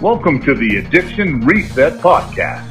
Welcome 0.00 0.40
to 0.44 0.54
the 0.54 0.78
Addiction 0.78 1.42
Reset 1.42 2.00
Podcast, 2.00 2.66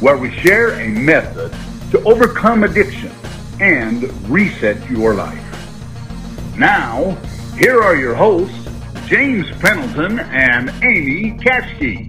where 0.00 0.16
we 0.16 0.30
share 0.38 0.78
a 0.78 0.88
method 0.88 1.52
to 1.90 2.00
overcome 2.04 2.62
addiction 2.62 3.10
and 3.58 4.04
reset 4.30 4.88
your 4.88 5.14
life. 5.14 5.42
Now, 6.56 7.16
here 7.56 7.82
are 7.82 7.96
your 7.96 8.14
hosts, 8.14 8.68
James 9.06 9.50
Pendleton 9.58 10.20
and 10.20 10.70
Amy 10.84 11.36
Katschke. 11.40 12.08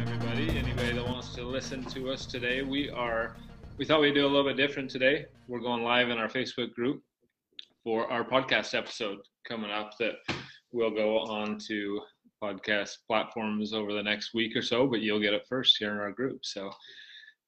Everybody, 0.00 0.58
anybody 0.58 0.94
that 0.94 1.06
wants 1.06 1.32
to 1.36 1.44
listen 1.44 1.84
to 1.84 2.10
us 2.10 2.26
today, 2.26 2.62
we 2.62 2.90
are. 2.90 3.36
We 3.78 3.84
thought 3.84 4.00
we'd 4.00 4.14
do 4.14 4.26
a 4.26 4.28
little 4.28 4.42
bit 4.42 4.56
different 4.56 4.90
today. 4.90 5.26
We're 5.46 5.60
going 5.60 5.84
live 5.84 6.10
in 6.10 6.18
our 6.18 6.28
Facebook 6.28 6.74
group 6.74 7.04
for 7.84 8.10
our 8.12 8.24
podcast 8.24 8.74
episode 8.74 9.18
coming 9.46 9.70
up 9.70 9.96
that 9.98 10.12
will 10.72 10.90
go 10.90 11.18
on 11.18 11.58
to 11.58 12.00
podcast 12.42 12.90
platforms 13.06 13.72
over 13.72 13.92
the 13.92 14.02
next 14.02 14.34
week 14.34 14.56
or 14.56 14.62
so, 14.62 14.86
but 14.86 15.00
you'll 15.00 15.20
get 15.20 15.34
it 15.34 15.46
first 15.48 15.76
here 15.78 15.90
in 15.90 15.98
our 15.98 16.12
group. 16.12 16.44
So 16.44 16.70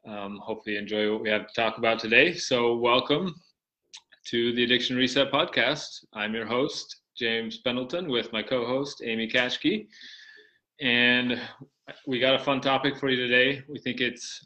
um, 0.09 0.41
hopefully 0.43 0.77
enjoy 0.77 1.11
what 1.13 1.23
we 1.23 1.31
have 1.31 1.47
to 1.47 1.55
talk 1.55 1.79
about 1.79 1.99
today. 1.99 2.35
So 2.35 2.77
welcome 2.77 3.35
to 4.27 4.53
the 4.55 4.65
Addiction 4.65 4.97
Reset 4.97 5.31
podcast. 5.31 6.05
I'm 6.15 6.35
your 6.35 6.47
host, 6.47 7.03
James 7.17 7.59
Pendleton, 7.59 8.11
with 8.11 8.33
my 8.33 8.43
co-host, 8.43 9.03
Amy 9.05 9.29
Katschke. 9.29 9.87
And 10.81 11.41
we 12.07 12.19
got 12.19 12.41
a 12.41 12.45
fun 12.45 12.61
topic 12.61 12.97
for 12.99 13.09
you 13.09 13.17
today. 13.17 13.63
We 13.69 13.79
think 13.79 14.01
it's 14.01 14.45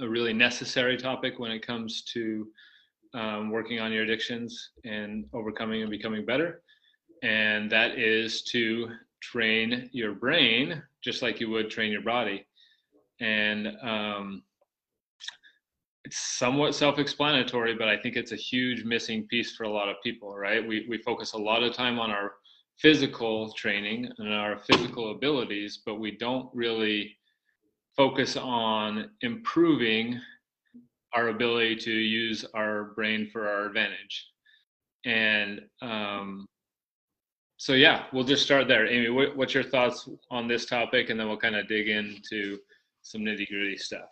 a 0.00 0.08
really 0.08 0.32
necessary 0.32 0.96
topic 0.96 1.38
when 1.38 1.50
it 1.50 1.66
comes 1.66 2.02
to 2.12 2.46
um, 3.14 3.50
working 3.50 3.80
on 3.80 3.92
your 3.92 4.02
addictions 4.02 4.70
and 4.84 5.24
overcoming 5.32 5.82
and 5.82 5.90
becoming 5.90 6.24
better. 6.24 6.62
And 7.22 7.70
that 7.70 7.98
is 7.98 8.42
to 8.44 8.88
train 9.22 9.88
your 9.92 10.12
brain 10.12 10.82
just 11.02 11.22
like 11.22 11.40
you 11.40 11.48
would 11.50 11.70
train 11.70 11.90
your 11.90 12.02
body. 12.02 12.46
And 13.20 13.68
um, 13.82 14.42
it's 16.04 16.18
somewhat 16.18 16.74
self-explanatory, 16.74 17.76
but 17.76 17.88
I 17.88 17.96
think 17.96 18.16
it's 18.16 18.32
a 18.32 18.36
huge 18.36 18.84
missing 18.84 19.26
piece 19.28 19.56
for 19.56 19.64
a 19.64 19.70
lot 19.70 19.88
of 19.88 19.96
people, 20.02 20.36
right? 20.36 20.66
We, 20.66 20.86
we 20.88 20.98
focus 20.98 21.32
a 21.32 21.38
lot 21.38 21.62
of 21.62 21.72
time 21.72 21.98
on 21.98 22.10
our 22.10 22.32
physical 22.78 23.52
training 23.52 24.10
and 24.18 24.32
our 24.32 24.58
physical 24.58 25.12
abilities, 25.12 25.80
but 25.86 25.94
we 25.94 26.16
don't 26.18 26.50
really 26.52 27.16
focus 27.96 28.36
on 28.36 29.10
improving 29.22 30.20
our 31.14 31.28
ability 31.28 31.76
to 31.76 31.92
use 31.92 32.44
our 32.54 32.84
brain 32.94 33.28
for 33.32 33.48
our 33.48 33.66
advantage. 33.66 34.28
And 35.04 35.60
um, 35.82 36.46
so, 37.56 37.74
yeah, 37.74 38.04
we'll 38.12 38.24
just 38.24 38.42
start 38.42 38.68
there. 38.68 38.86
Amy, 38.86 39.10
what, 39.10 39.36
what's 39.36 39.54
your 39.54 39.62
thoughts 39.62 40.08
on 40.30 40.48
this 40.48 40.66
topic? 40.66 41.10
And 41.10 41.18
then 41.18 41.28
we'll 41.28 41.36
kind 41.36 41.56
of 41.56 41.68
dig 41.68 41.88
into 41.88 42.58
some 43.02 43.20
nitty 43.22 43.48
gritty 43.48 43.76
stuff. 43.76 44.08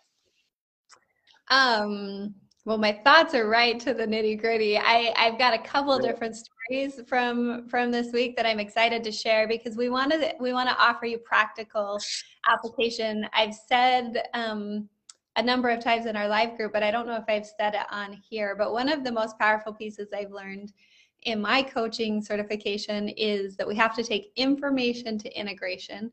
Um, 1.49 2.33
well, 2.65 2.77
my 2.77 2.93
thoughts 3.03 3.33
are 3.33 3.49
right 3.49 3.77
to 3.81 3.93
the 3.93 4.05
nitty 4.05 4.39
gritty. 4.39 4.77
I, 4.77 5.13
I've 5.17 5.37
got 5.37 5.53
a 5.53 5.57
couple 5.57 5.97
different 5.99 6.35
stories 6.35 7.01
from 7.07 7.67
from 7.67 7.91
this 7.91 8.13
week 8.13 8.37
that 8.37 8.45
I'm 8.45 8.59
excited 8.59 9.03
to 9.03 9.11
share 9.11 9.49
because 9.49 9.75
we 9.75 9.89
want 9.89 10.13
to 10.13 10.33
we 10.39 10.53
want 10.53 10.69
to 10.69 10.77
offer 10.81 11.05
you 11.05 11.17
practical 11.17 11.99
application. 12.49 13.27
I've 13.33 13.53
said 13.53 14.23
um, 14.33 14.87
a 15.35 15.43
number 15.43 15.69
of 15.69 15.83
times 15.83 16.05
in 16.05 16.15
our 16.15 16.27
live 16.27 16.55
group, 16.57 16.73
but 16.73 16.83
I 16.83 16.91
don't 16.91 17.07
know 17.07 17.15
if 17.15 17.25
I've 17.27 17.45
said 17.45 17.73
it 17.73 17.87
on 17.89 18.13
here. 18.13 18.55
But 18.55 18.71
one 18.71 18.89
of 18.89 19.03
the 19.03 19.11
most 19.11 19.39
powerful 19.39 19.73
pieces 19.73 20.09
I've 20.15 20.31
learned 20.31 20.73
in 21.23 21.41
my 21.41 21.63
coaching 21.63 22.21
certification 22.21 23.09
is 23.09 23.55
that 23.57 23.67
we 23.67 23.75
have 23.75 23.95
to 23.95 24.03
take 24.03 24.31
information 24.35 25.17
to 25.19 25.39
integration. 25.39 26.11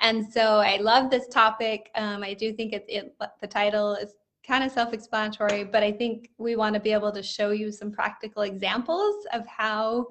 And 0.00 0.26
so 0.30 0.58
I 0.58 0.78
love 0.78 1.10
this 1.10 1.28
topic. 1.28 1.90
Um, 1.94 2.22
I 2.22 2.34
do 2.34 2.52
think 2.52 2.72
it's 2.72 2.86
it, 2.88 3.14
the 3.40 3.46
title 3.46 3.94
is 3.94 4.14
kind 4.46 4.62
of 4.62 4.70
self-explanatory, 4.70 5.64
but 5.64 5.82
I 5.82 5.92
think 5.92 6.30
we 6.38 6.56
want 6.56 6.74
to 6.74 6.80
be 6.80 6.92
able 6.92 7.12
to 7.12 7.22
show 7.22 7.50
you 7.50 7.72
some 7.72 7.90
practical 7.90 8.42
examples 8.42 9.26
of 9.32 9.46
how 9.46 10.08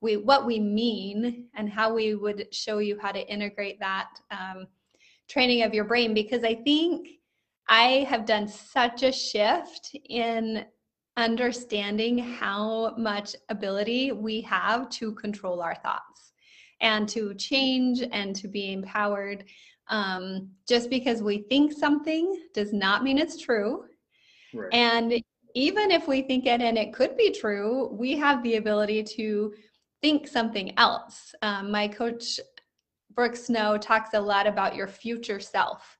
we 0.00 0.16
what 0.16 0.46
we 0.46 0.60
mean 0.60 1.46
and 1.54 1.68
how 1.68 1.92
we 1.92 2.14
would 2.14 2.52
show 2.54 2.78
you 2.78 2.98
how 3.00 3.12
to 3.12 3.26
integrate 3.32 3.80
that 3.80 4.08
um, 4.30 4.66
training 5.28 5.62
of 5.62 5.74
your 5.74 5.84
brain 5.84 6.14
because 6.14 6.44
I 6.44 6.54
think 6.54 7.08
I 7.68 8.06
have 8.08 8.24
done 8.24 8.48
such 8.48 9.02
a 9.02 9.12
shift 9.12 9.94
in 10.08 10.64
understanding 11.16 12.16
how 12.16 12.94
much 12.96 13.34
ability 13.48 14.12
we 14.12 14.40
have 14.42 14.88
to 14.88 15.12
control 15.12 15.60
our 15.60 15.74
thoughts 15.74 16.32
and 16.80 17.08
to 17.08 17.34
change 17.34 18.02
and 18.12 18.34
to 18.36 18.48
be 18.48 18.72
empowered. 18.72 19.44
Um, 19.88 20.50
just 20.68 20.90
because 20.90 21.22
we 21.22 21.38
think 21.48 21.72
something 21.72 22.40
does 22.54 22.72
not 22.72 23.02
mean 23.02 23.18
it's 23.18 23.40
true. 23.40 23.84
Right. 24.54 24.72
And 24.72 25.22
even 25.54 25.90
if 25.90 26.06
we 26.06 26.22
think 26.22 26.46
it 26.46 26.60
and 26.60 26.78
it 26.78 26.92
could 26.92 27.16
be 27.16 27.32
true, 27.32 27.88
we 27.92 28.16
have 28.16 28.42
the 28.42 28.56
ability 28.56 29.02
to 29.02 29.52
think 30.02 30.28
something 30.28 30.78
else. 30.78 31.34
Um, 31.42 31.70
my 31.70 31.88
coach, 31.88 32.38
Brooke 33.14 33.36
Snow, 33.36 33.76
talks 33.76 34.10
a 34.14 34.20
lot 34.20 34.46
about 34.46 34.76
your 34.76 34.86
future 34.86 35.40
self 35.40 35.97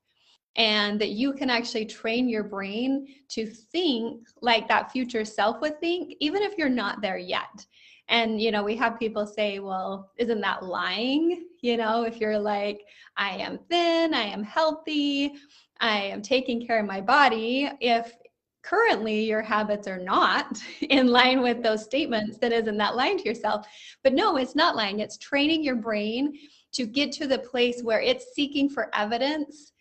and 0.56 1.00
that 1.00 1.10
you 1.10 1.32
can 1.32 1.50
actually 1.50 1.86
train 1.86 2.28
your 2.28 2.44
brain 2.44 3.06
to 3.28 3.46
think 3.46 4.26
like 4.40 4.66
that 4.68 4.90
future 4.90 5.24
self 5.24 5.60
would 5.60 5.80
think, 5.80 6.14
even 6.20 6.42
if 6.42 6.58
you're 6.58 6.68
not 6.68 7.00
there 7.00 7.18
yet. 7.18 7.66
And, 8.08 8.40
you 8.40 8.50
know, 8.50 8.64
we 8.64 8.74
have 8.76 8.98
people 8.98 9.26
say, 9.26 9.58
well, 9.58 10.10
isn't 10.16 10.40
that 10.40 10.64
lying? 10.64 11.46
You 11.60 11.76
know, 11.76 12.04
if 12.04 12.18
you're 12.20 12.38
like, 12.38 12.80
I 13.16 13.36
am 13.36 13.58
thin, 13.70 14.14
I 14.14 14.22
am 14.22 14.42
healthy, 14.42 15.34
I 15.80 16.00
am 16.04 16.22
taking 16.22 16.66
care 16.66 16.80
of 16.80 16.86
my 16.86 17.00
body, 17.00 17.70
if 17.80 18.16
currently 18.62 19.24
your 19.24 19.42
habits 19.42 19.86
are 19.86 19.98
not 19.98 20.60
in 20.90 21.08
line 21.08 21.40
with 21.42 21.62
those 21.62 21.84
statements, 21.84 22.38
then 22.38 22.52
isn't 22.52 22.76
that 22.76 22.96
lying 22.96 23.18
to 23.18 23.24
yourself? 23.24 23.66
But 24.02 24.14
no, 24.14 24.36
it's 24.36 24.56
not 24.56 24.76
lying. 24.76 25.00
It's 25.00 25.18
training 25.18 25.64
your 25.64 25.76
brain 25.76 26.34
to 26.72 26.86
get 26.86 27.12
to 27.12 27.26
the 27.26 27.38
place 27.38 27.82
where 27.82 28.00
it's 28.00 28.34
seeking 28.34 28.68
for 28.68 28.90
evidence 28.94 29.72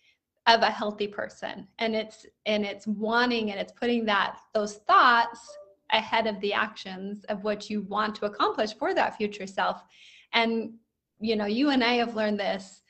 of 0.47 0.61
a 0.61 0.71
healthy 0.71 1.07
person. 1.07 1.67
And 1.79 1.95
it's 1.95 2.25
and 2.45 2.65
it's 2.65 2.87
wanting 2.87 3.51
and 3.51 3.59
it's 3.59 3.73
putting 3.73 4.05
that 4.05 4.39
those 4.53 4.75
thoughts 4.87 5.39
ahead 5.91 6.27
of 6.27 6.39
the 6.41 6.53
actions 6.53 7.23
of 7.25 7.43
what 7.43 7.69
you 7.69 7.81
want 7.83 8.15
to 8.15 8.25
accomplish 8.25 8.73
for 8.75 8.93
that 8.93 9.15
future 9.15 9.47
self. 9.47 9.83
And 10.33 10.73
you 11.19 11.35
know 11.35 11.45
you 11.45 11.69
and 11.69 11.83
i 11.83 11.93
have 11.93 12.15
learned 12.15 12.39
this 12.39 12.83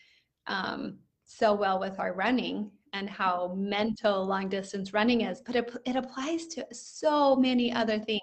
um, 0.47 0.97
so 1.25 1.53
well 1.53 1.79
with 1.79 1.99
our 1.99 2.13
running 2.13 2.71
and 2.93 3.09
how 3.09 3.53
mental 3.57 4.25
long 4.25 4.47
distance 4.47 4.93
running 4.93 5.21
is 5.21 5.41
but 5.45 5.55
it, 5.55 5.77
it 5.85 5.95
applies 5.95 6.47
to 6.47 6.65
so 6.71 7.35
many 7.35 7.71
other 7.71 7.99
things. 7.99 8.21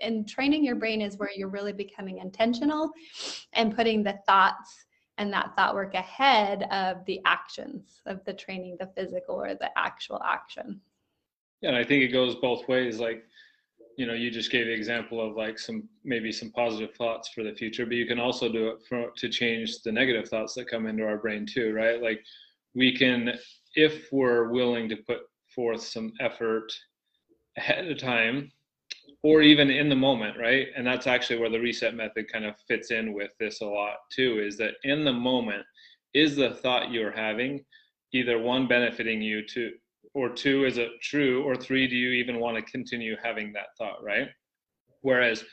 And 0.00 0.28
training 0.28 0.64
your 0.64 0.76
brain 0.76 1.02
is 1.02 1.18
where 1.18 1.30
you're 1.34 1.48
really 1.48 1.72
becoming 1.72 2.18
intentional 2.18 2.90
and 3.52 3.74
putting 3.74 4.04
the 4.04 4.18
thoughts 4.26 4.86
and 5.18 5.32
that 5.32 5.54
thought 5.56 5.74
work 5.74 5.94
ahead 5.94 6.62
of 6.70 7.04
the 7.04 7.20
actions 7.24 8.00
of 8.06 8.24
the 8.24 8.32
training, 8.32 8.76
the 8.78 8.90
physical 8.96 9.34
or 9.34 9.54
the 9.54 9.70
actual 9.76 10.22
action. 10.24 10.80
Yeah, 11.60 11.70
and 11.70 11.78
I 11.78 11.84
think 11.84 12.04
it 12.04 12.12
goes 12.12 12.36
both 12.36 12.66
ways. 12.68 13.00
Like, 13.00 13.24
you 13.96 14.06
know, 14.06 14.14
you 14.14 14.30
just 14.30 14.52
gave 14.52 14.66
the 14.66 14.72
example 14.72 15.20
of 15.20 15.36
like 15.36 15.58
some 15.58 15.88
maybe 16.04 16.30
some 16.30 16.52
positive 16.52 16.94
thoughts 16.94 17.28
for 17.28 17.42
the 17.42 17.52
future, 17.52 17.84
but 17.84 17.96
you 17.96 18.06
can 18.06 18.20
also 18.20 18.50
do 18.50 18.68
it 18.68 18.78
for, 18.88 19.10
to 19.16 19.28
change 19.28 19.82
the 19.82 19.90
negative 19.90 20.28
thoughts 20.28 20.54
that 20.54 20.70
come 20.70 20.86
into 20.86 21.04
our 21.04 21.18
brain 21.18 21.44
too, 21.44 21.72
right? 21.72 22.00
Like, 22.00 22.20
we 22.74 22.96
can, 22.96 23.36
if 23.74 24.12
we're 24.12 24.50
willing 24.50 24.88
to 24.88 24.96
put 24.96 25.22
forth 25.52 25.82
some 25.82 26.12
effort 26.20 26.72
ahead 27.56 27.88
of 27.88 27.98
time 27.98 28.52
or 29.22 29.42
even 29.42 29.70
in 29.70 29.88
the 29.88 29.96
moment, 29.96 30.38
right? 30.38 30.68
And 30.76 30.86
that's 30.86 31.06
actually 31.06 31.38
where 31.38 31.50
the 31.50 31.58
reset 31.58 31.94
method 31.94 32.32
kind 32.32 32.44
of 32.44 32.54
fits 32.68 32.90
in 32.90 33.12
with 33.12 33.30
this 33.40 33.60
a 33.60 33.66
lot 33.66 33.96
too 34.12 34.40
is 34.44 34.56
that 34.58 34.74
in 34.84 35.04
the 35.04 35.12
moment, 35.12 35.64
is 36.14 36.36
the 36.36 36.50
thought 36.50 36.90
you're 36.90 37.12
having 37.12 37.64
either 38.12 38.38
one 38.38 38.66
benefiting 38.66 39.20
you 39.20 39.46
to 39.46 39.72
or 40.14 40.28
two 40.28 40.64
is 40.64 40.78
it 40.78 40.88
true 41.02 41.42
or 41.44 41.54
three 41.54 41.86
do 41.86 41.94
you 41.94 42.10
even 42.10 42.40
want 42.40 42.56
to 42.56 42.62
continue 42.70 43.16
having 43.22 43.52
that 43.52 43.66
thought 43.76 44.02
right 44.02 44.28
whereas 45.02 45.44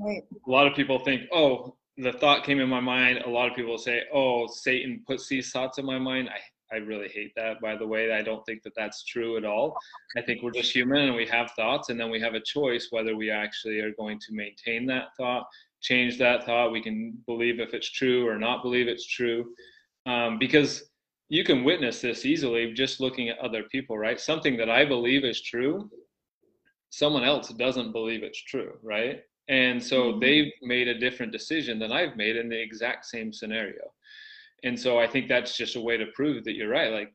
right. 0.00 0.22
a 0.46 0.50
lot 0.50 0.66
of 0.66 0.74
people 0.74 0.98
think 0.98 1.22
oh 1.32 1.76
the 1.98 2.12
thought 2.12 2.44
came 2.44 2.58
in 2.58 2.68
my 2.68 2.80
mind 2.80 3.18
a 3.18 3.28
lot 3.28 3.48
of 3.48 3.54
people 3.54 3.76
say 3.76 4.02
oh 4.12 4.46
satan 4.46 5.02
puts 5.06 5.28
these 5.28 5.50
thoughts 5.50 5.78
in 5.78 5.84
my 5.84 5.98
mind 5.98 6.28
i 6.30 6.38
I 6.72 6.76
really 6.76 7.08
hate 7.08 7.32
that, 7.36 7.60
by 7.60 7.76
the 7.76 7.86
way. 7.86 8.12
I 8.12 8.22
don't 8.22 8.44
think 8.44 8.62
that 8.62 8.74
that's 8.76 9.04
true 9.04 9.36
at 9.36 9.44
all. 9.44 9.76
I 10.16 10.22
think 10.22 10.42
we're 10.42 10.50
just 10.50 10.74
human 10.74 11.06
and 11.06 11.16
we 11.16 11.26
have 11.26 11.50
thoughts, 11.52 11.88
and 11.88 11.98
then 11.98 12.10
we 12.10 12.20
have 12.20 12.34
a 12.34 12.40
choice 12.40 12.88
whether 12.90 13.16
we 13.16 13.30
actually 13.30 13.80
are 13.80 13.92
going 13.92 14.18
to 14.20 14.34
maintain 14.34 14.86
that 14.86 15.08
thought, 15.16 15.46
change 15.80 16.18
that 16.18 16.44
thought. 16.44 16.72
We 16.72 16.82
can 16.82 17.16
believe 17.26 17.60
if 17.60 17.74
it's 17.74 17.90
true 17.90 18.28
or 18.28 18.38
not 18.38 18.62
believe 18.62 18.88
it's 18.88 19.06
true. 19.06 19.54
Um, 20.06 20.38
because 20.38 20.84
you 21.28 21.44
can 21.44 21.64
witness 21.64 22.00
this 22.00 22.24
easily 22.24 22.72
just 22.72 23.00
looking 23.00 23.28
at 23.28 23.38
other 23.38 23.64
people, 23.64 23.98
right? 23.98 24.18
Something 24.18 24.56
that 24.56 24.70
I 24.70 24.84
believe 24.84 25.24
is 25.24 25.42
true, 25.42 25.90
someone 26.90 27.24
else 27.24 27.48
doesn't 27.50 27.92
believe 27.92 28.22
it's 28.22 28.42
true, 28.42 28.72
right? 28.82 29.20
And 29.48 29.82
so 29.82 30.04
mm-hmm. 30.04 30.20
they've 30.20 30.52
made 30.62 30.88
a 30.88 30.98
different 30.98 31.32
decision 31.32 31.78
than 31.78 31.92
I've 31.92 32.16
made 32.16 32.36
in 32.36 32.48
the 32.48 32.60
exact 32.60 33.06
same 33.06 33.32
scenario. 33.32 33.92
And 34.64 34.78
so 34.78 34.98
I 34.98 35.06
think 35.06 35.28
that's 35.28 35.56
just 35.56 35.76
a 35.76 35.80
way 35.80 35.96
to 35.96 36.06
prove 36.14 36.44
that 36.44 36.54
you're 36.54 36.68
right. 36.68 36.92
Like 36.92 37.12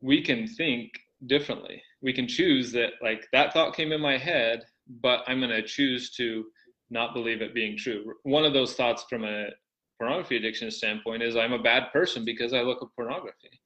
we 0.00 0.22
can 0.22 0.46
think 0.46 0.92
differently. 1.26 1.82
We 2.00 2.12
can 2.12 2.28
choose 2.28 2.72
that 2.72 2.92
like 3.02 3.26
that 3.32 3.52
thought 3.52 3.76
came 3.76 3.92
in 3.92 4.00
my 4.00 4.16
head, 4.16 4.64
but 5.00 5.22
I'm 5.26 5.40
going 5.40 5.50
to 5.50 5.62
choose 5.62 6.10
to 6.12 6.44
not 6.90 7.14
believe 7.14 7.42
it 7.42 7.54
being 7.54 7.76
true. 7.76 8.14
One 8.22 8.44
of 8.44 8.52
those 8.52 8.74
thoughts 8.74 9.04
from 9.08 9.24
a 9.24 9.48
pornography 9.98 10.36
addiction 10.36 10.70
standpoint 10.70 11.22
is 11.22 11.36
I'm 11.36 11.52
a 11.52 11.62
bad 11.62 11.92
person 11.92 12.24
because 12.24 12.52
I 12.52 12.62
look 12.62 12.82
at 12.82 12.88
pornography. 12.94 13.60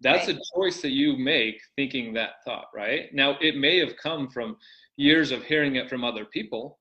That's 0.00 0.28
right. 0.28 0.36
a 0.36 0.42
choice 0.56 0.80
that 0.82 0.92
you 0.92 1.16
make 1.16 1.60
thinking 1.76 2.12
that 2.14 2.42
thought, 2.44 2.66
right? 2.74 3.12
Now, 3.12 3.36
it 3.40 3.56
may 3.56 3.78
have 3.78 3.96
come 3.96 4.28
from 4.28 4.56
years 4.96 5.32
of 5.32 5.44
hearing 5.44 5.76
it 5.76 5.90
from 5.90 6.04
other 6.04 6.24
people, 6.24 6.78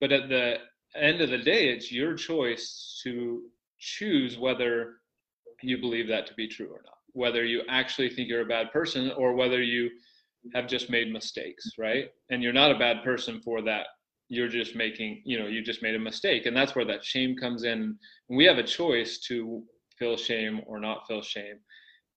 but 0.00 0.12
at 0.12 0.28
the 0.28 0.58
end 0.96 1.20
of 1.20 1.30
the 1.30 1.38
day, 1.38 1.68
it's 1.68 1.90
your 1.90 2.14
choice 2.14 3.00
to 3.02 3.42
choose 3.78 4.38
whether 4.38 4.94
you 5.62 5.78
believe 5.78 6.08
that 6.08 6.26
to 6.26 6.34
be 6.34 6.48
true 6.48 6.68
or 6.68 6.82
not, 6.84 6.98
whether 7.12 7.44
you 7.44 7.62
actually 7.68 8.10
think 8.10 8.28
you're 8.28 8.42
a 8.42 8.46
bad 8.46 8.72
person 8.72 9.10
or 9.12 9.34
whether 9.34 9.62
you 9.62 9.90
have 10.54 10.66
just 10.66 10.90
made 10.90 11.12
mistakes, 11.12 11.72
right? 11.78 12.10
And 12.30 12.42
you're 12.42 12.52
not 12.52 12.70
a 12.70 12.78
bad 12.78 13.02
person 13.02 13.40
for 13.40 13.62
that. 13.62 13.86
You're 14.28 14.48
just 14.48 14.76
making, 14.76 15.22
you 15.24 15.38
know, 15.38 15.46
you 15.46 15.62
just 15.62 15.82
made 15.82 15.94
a 15.94 15.98
mistake. 15.98 16.46
And 16.46 16.56
that's 16.56 16.74
where 16.74 16.84
that 16.84 17.04
shame 17.04 17.36
comes 17.36 17.64
in. 17.64 17.96
We 18.28 18.44
have 18.44 18.58
a 18.58 18.62
choice 18.62 19.18
to 19.28 19.62
feel 19.98 20.16
shame 20.16 20.60
or 20.66 20.78
not 20.78 21.06
feel 21.08 21.22
shame. 21.22 21.58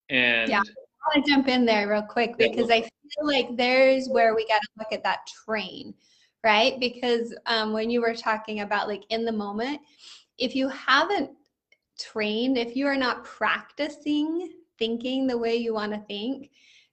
And 0.10 0.50
yeah, 0.50 0.60
I 0.60 1.18
want 1.18 1.26
to 1.26 1.32
jump 1.32 1.48
in 1.48 1.66
there 1.66 1.90
real 1.90 2.04
quick 2.04 2.38
because 2.38 2.70
I 2.70 2.82
feel 2.82 3.26
like 3.26 3.56
there's 3.56 4.08
where 4.10 4.36
we 4.36 4.46
got 4.48 4.62
to 4.62 4.70
look 4.78 4.92
at 4.92 5.04
that 5.04 5.20
train, 5.46 5.94
right? 6.44 6.80
Because 6.80 7.34
um, 7.46 7.74
when 7.74 7.90
you 7.90 8.02
were 8.02 8.14
talking 8.14 8.60
about 8.60 8.88
like 8.88 9.04
in 9.10 9.26
the 9.26 9.32
moment, 9.32 9.80
if 10.38 10.56
you 10.56 10.68
haven't 10.68 11.32
trained, 12.02 12.58
if 12.58 12.76
you 12.76 12.88
are 12.88 12.98
not 12.98 13.24
practicing 13.24 14.54
thinking 14.78 15.28
the 15.28 15.38
way 15.38 15.56
you 15.56 15.74
want 15.74 15.94
to 15.94 16.00
think, 16.08 16.50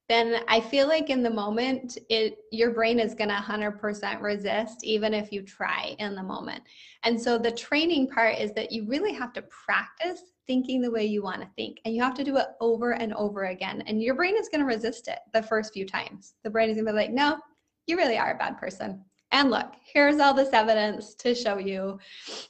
then 0.09 0.43
I 0.49 0.61
feel 0.61 0.89
like 0.89 1.11
in 1.11 1.23
the 1.23 1.31
moment, 1.31 1.99
it 2.09 2.39
your 2.51 2.71
brain 2.71 2.99
is 2.99 3.15
going 3.15 3.29
to 3.29 3.35
100% 3.35 4.23
resist, 4.23 4.83
even 4.83 5.13
if 5.13 5.31
you 5.31 5.43
try 5.43 5.95
in 5.99 6.15
the 6.15 6.23
moment. 6.23 6.63
And 7.05 7.21
so 7.21 7.39
the 7.39 7.51
training 7.51 8.09
part 8.09 8.39
is 8.39 8.53
that 8.55 8.73
you 8.73 8.87
really 8.87 9.13
have 9.13 9.35
to 9.35 9.43
practice 9.43 10.23
thinking 10.47 10.81
the 10.81 10.91
way 10.91 11.05
you 11.05 11.23
want 11.23 11.43
to 11.43 11.49
think, 11.57 11.79
and 11.85 11.95
you 11.95 12.03
have 12.03 12.15
to 12.15 12.25
do 12.25 12.39
it 12.39 12.47
over 12.61 12.93
and 12.93 13.13
over 13.15 13.45
again. 13.45 13.83
And 13.87 14.03
your 14.03 14.15
brain 14.15 14.37
is 14.37 14.49
going 14.49 14.61
to 14.61 14.67
resist 14.67 15.09
it 15.09 15.19
the 15.35 15.43
first 15.43 15.75
few 15.75 15.87
times. 15.87 16.35
The 16.43 16.51
brain 16.51 16.71
is 16.71 16.77
going 16.77 16.87
to 16.87 16.93
be 16.93 16.99
like, 16.99 17.13
no, 17.13 17.39
you 17.87 17.97
really 17.97 18.17
are 18.17 18.35
a 18.35 18.39
bad 18.39 18.57
person. 18.57 19.05
And 19.31 19.51
look, 19.51 19.75
here's 19.85 20.21
all 20.21 20.33
this 20.33 20.53
evidence 20.53 21.15
to 21.17 21.35
show 21.35 21.59
you 21.59 21.99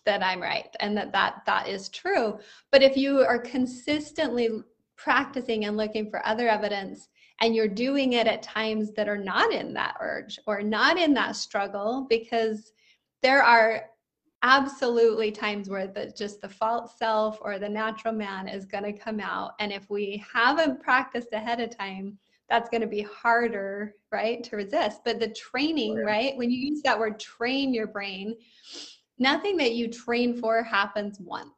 that 0.04 0.22
I'm 0.22 0.40
right 0.40 0.74
and 0.80 0.96
that 0.96 1.12
that, 1.12 1.42
that 1.46 1.68
is 1.68 1.88
true. 1.88 2.38
But 2.70 2.82
if 2.82 2.96
you 2.96 3.20
are 3.20 3.38
consistently 3.38 4.48
practicing 4.96 5.64
and 5.64 5.76
looking 5.76 6.10
for 6.10 6.24
other 6.26 6.48
evidence, 6.48 7.08
and 7.40 7.54
you're 7.54 7.68
doing 7.68 8.14
it 8.14 8.26
at 8.26 8.42
times 8.42 8.92
that 8.94 9.08
are 9.08 9.18
not 9.18 9.52
in 9.52 9.72
that 9.74 9.96
urge 10.00 10.38
or 10.46 10.62
not 10.62 10.98
in 10.98 11.14
that 11.14 11.36
struggle 11.36 12.06
because 12.08 12.72
there 13.22 13.42
are 13.42 13.84
absolutely 14.42 15.32
times 15.32 15.68
where 15.68 15.86
the 15.86 16.12
just 16.16 16.40
the 16.40 16.48
false 16.48 16.96
self 16.96 17.38
or 17.40 17.58
the 17.58 17.68
natural 17.68 18.14
man 18.14 18.46
is 18.46 18.64
going 18.64 18.84
to 18.84 18.92
come 18.92 19.18
out 19.18 19.52
and 19.58 19.72
if 19.72 19.90
we 19.90 20.24
haven't 20.32 20.80
practiced 20.80 21.32
ahead 21.32 21.60
of 21.60 21.76
time 21.76 22.16
that's 22.48 22.70
going 22.70 22.80
to 22.80 22.86
be 22.86 23.02
harder 23.02 23.94
right 24.10 24.42
to 24.44 24.56
resist. 24.56 25.00
But 25.04 25.20
the 25.20 25.28
training 25.28 25.98
oh, 26.00 26.04
right 26.04 26.36
when 26.36 26.50
you 26.50 26.58
use 26.58 26.82
that 26.82 26.98
word 26.98 27.20
train 27.20 27.74
your 27.74 27.86
brain 27.86 28.36
nothing 29.18 29.56
that 29.56 29.74
you 29.74 29.88
train 29.88 30.38
for 30.38 30.62
happens 30.62 31.18
once 31.20 31.50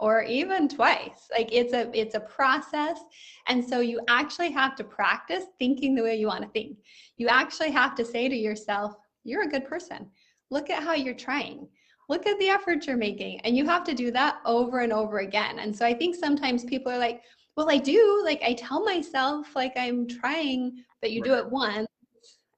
or 0.00 0.22
even 0.22 0.68
twice. 0.68 1.28
Like 1.32 1.48
it's 1.52 1.72
a 1.72 1.90
it's 1.98 2.14
a 2.14 2.20
process. 2.20 3.00
And 3.48 3.64
so 3.64 3.80
you 3.80 4.00
actually 4.08 4.50
have 4.52 4.76
to 4.76 4.84
practice 4.84 5.44
thinking 5.58 5.94
the 5.94 6.02
way 6.02 6.16
you 6.16 6.28
want 6.28 6.42
to 6.42 6.50
think. 6.50 6.78
You 7.16 7.28
actually 7.28 7.70
have 7.72 7.94
to 7.96 8.04
say 8.04 8.28
to 8.28 8.36
yourself 8.36 8.94
you're 9.24 9.42
a 9.42 9.48
good 9.48 9.66
person. 9.66 10.08
Look 10.50 10.70
at 10.70 10.82
how 10.82 10.94
you're 10.94 11.14
trying. 11.14 11.68
Look 12.08 12.26
at 12.26 12.38
the 12.38 12.48
effort 12.48 12.86
you're 12.86 12.96
making. 12.96 13.40
And 13.40 13.56
you 13.56 13.66
have 13.66 13.84
to 13.84 13.94
do 13.94 14.10
that 14.12 14.38
over 14.46 14.80
and 14.80 14.92
over 14.92 15.18
again. 15.18 15.58
And 15.58 15.74
so 15.74 15.84
i 15.84 15.92
think 15.92 16.14
sometimes 16.14 16.64
people 16.64 16.92
are 16.92 16.98
like 16.98 17.22
well 17.58 17.70
i 17.70 17.76
do 17.76 18.22
like 18.24 18.40
i 18.42 18.54
tell 18.54 18.82
myself 18.84 19.54
like 19.54 19.72
i'm 19.76 20.06
trying 20.08 20.82
but 21.02 21.10
you 21.10 21.22
do 21.22 21.34
it 21.34 21.50
once 21.50 21.88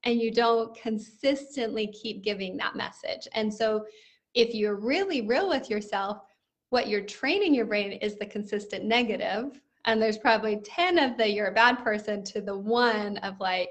and 0.05 0.21
you 0.21 0.31
don't 0.31 0.75
consistently 0.81 1.87
keep 1.89 2.23
giving 2.23 2.57
that 2.57 2.77
message. 2.77 3.29
And 3.35 3.53
so 3.53 3.85
if 4.35 4.55
you're 4.55 4.77
really 4.77 5.23
real 5.23 5.49
with 5.49 5.69
yourself 5.69 6.19
what 6.71 6.89
you're 6.89 7.01
training 7.01 7.53
your 7.53 7.67
brain 7.67 7.93
is 7.93 8.17
the 8.17 8.27
consistent 8.27 8.85
negative 8.85 9.61
and 9.87 10.01
there's 10.01 10.19
probably 10.19 10.61
10 10.65 10.99
of 10.99 11.17
the 11.17 11.29
you're 11.29 11.49
a 11.49 11.53
bad 11.53 11.83
person 11.83 12.23
to 12.25 12.41
the 12.41 12.57
one 12.57 13.17
of 13.19 13.41
like 13.41 13.71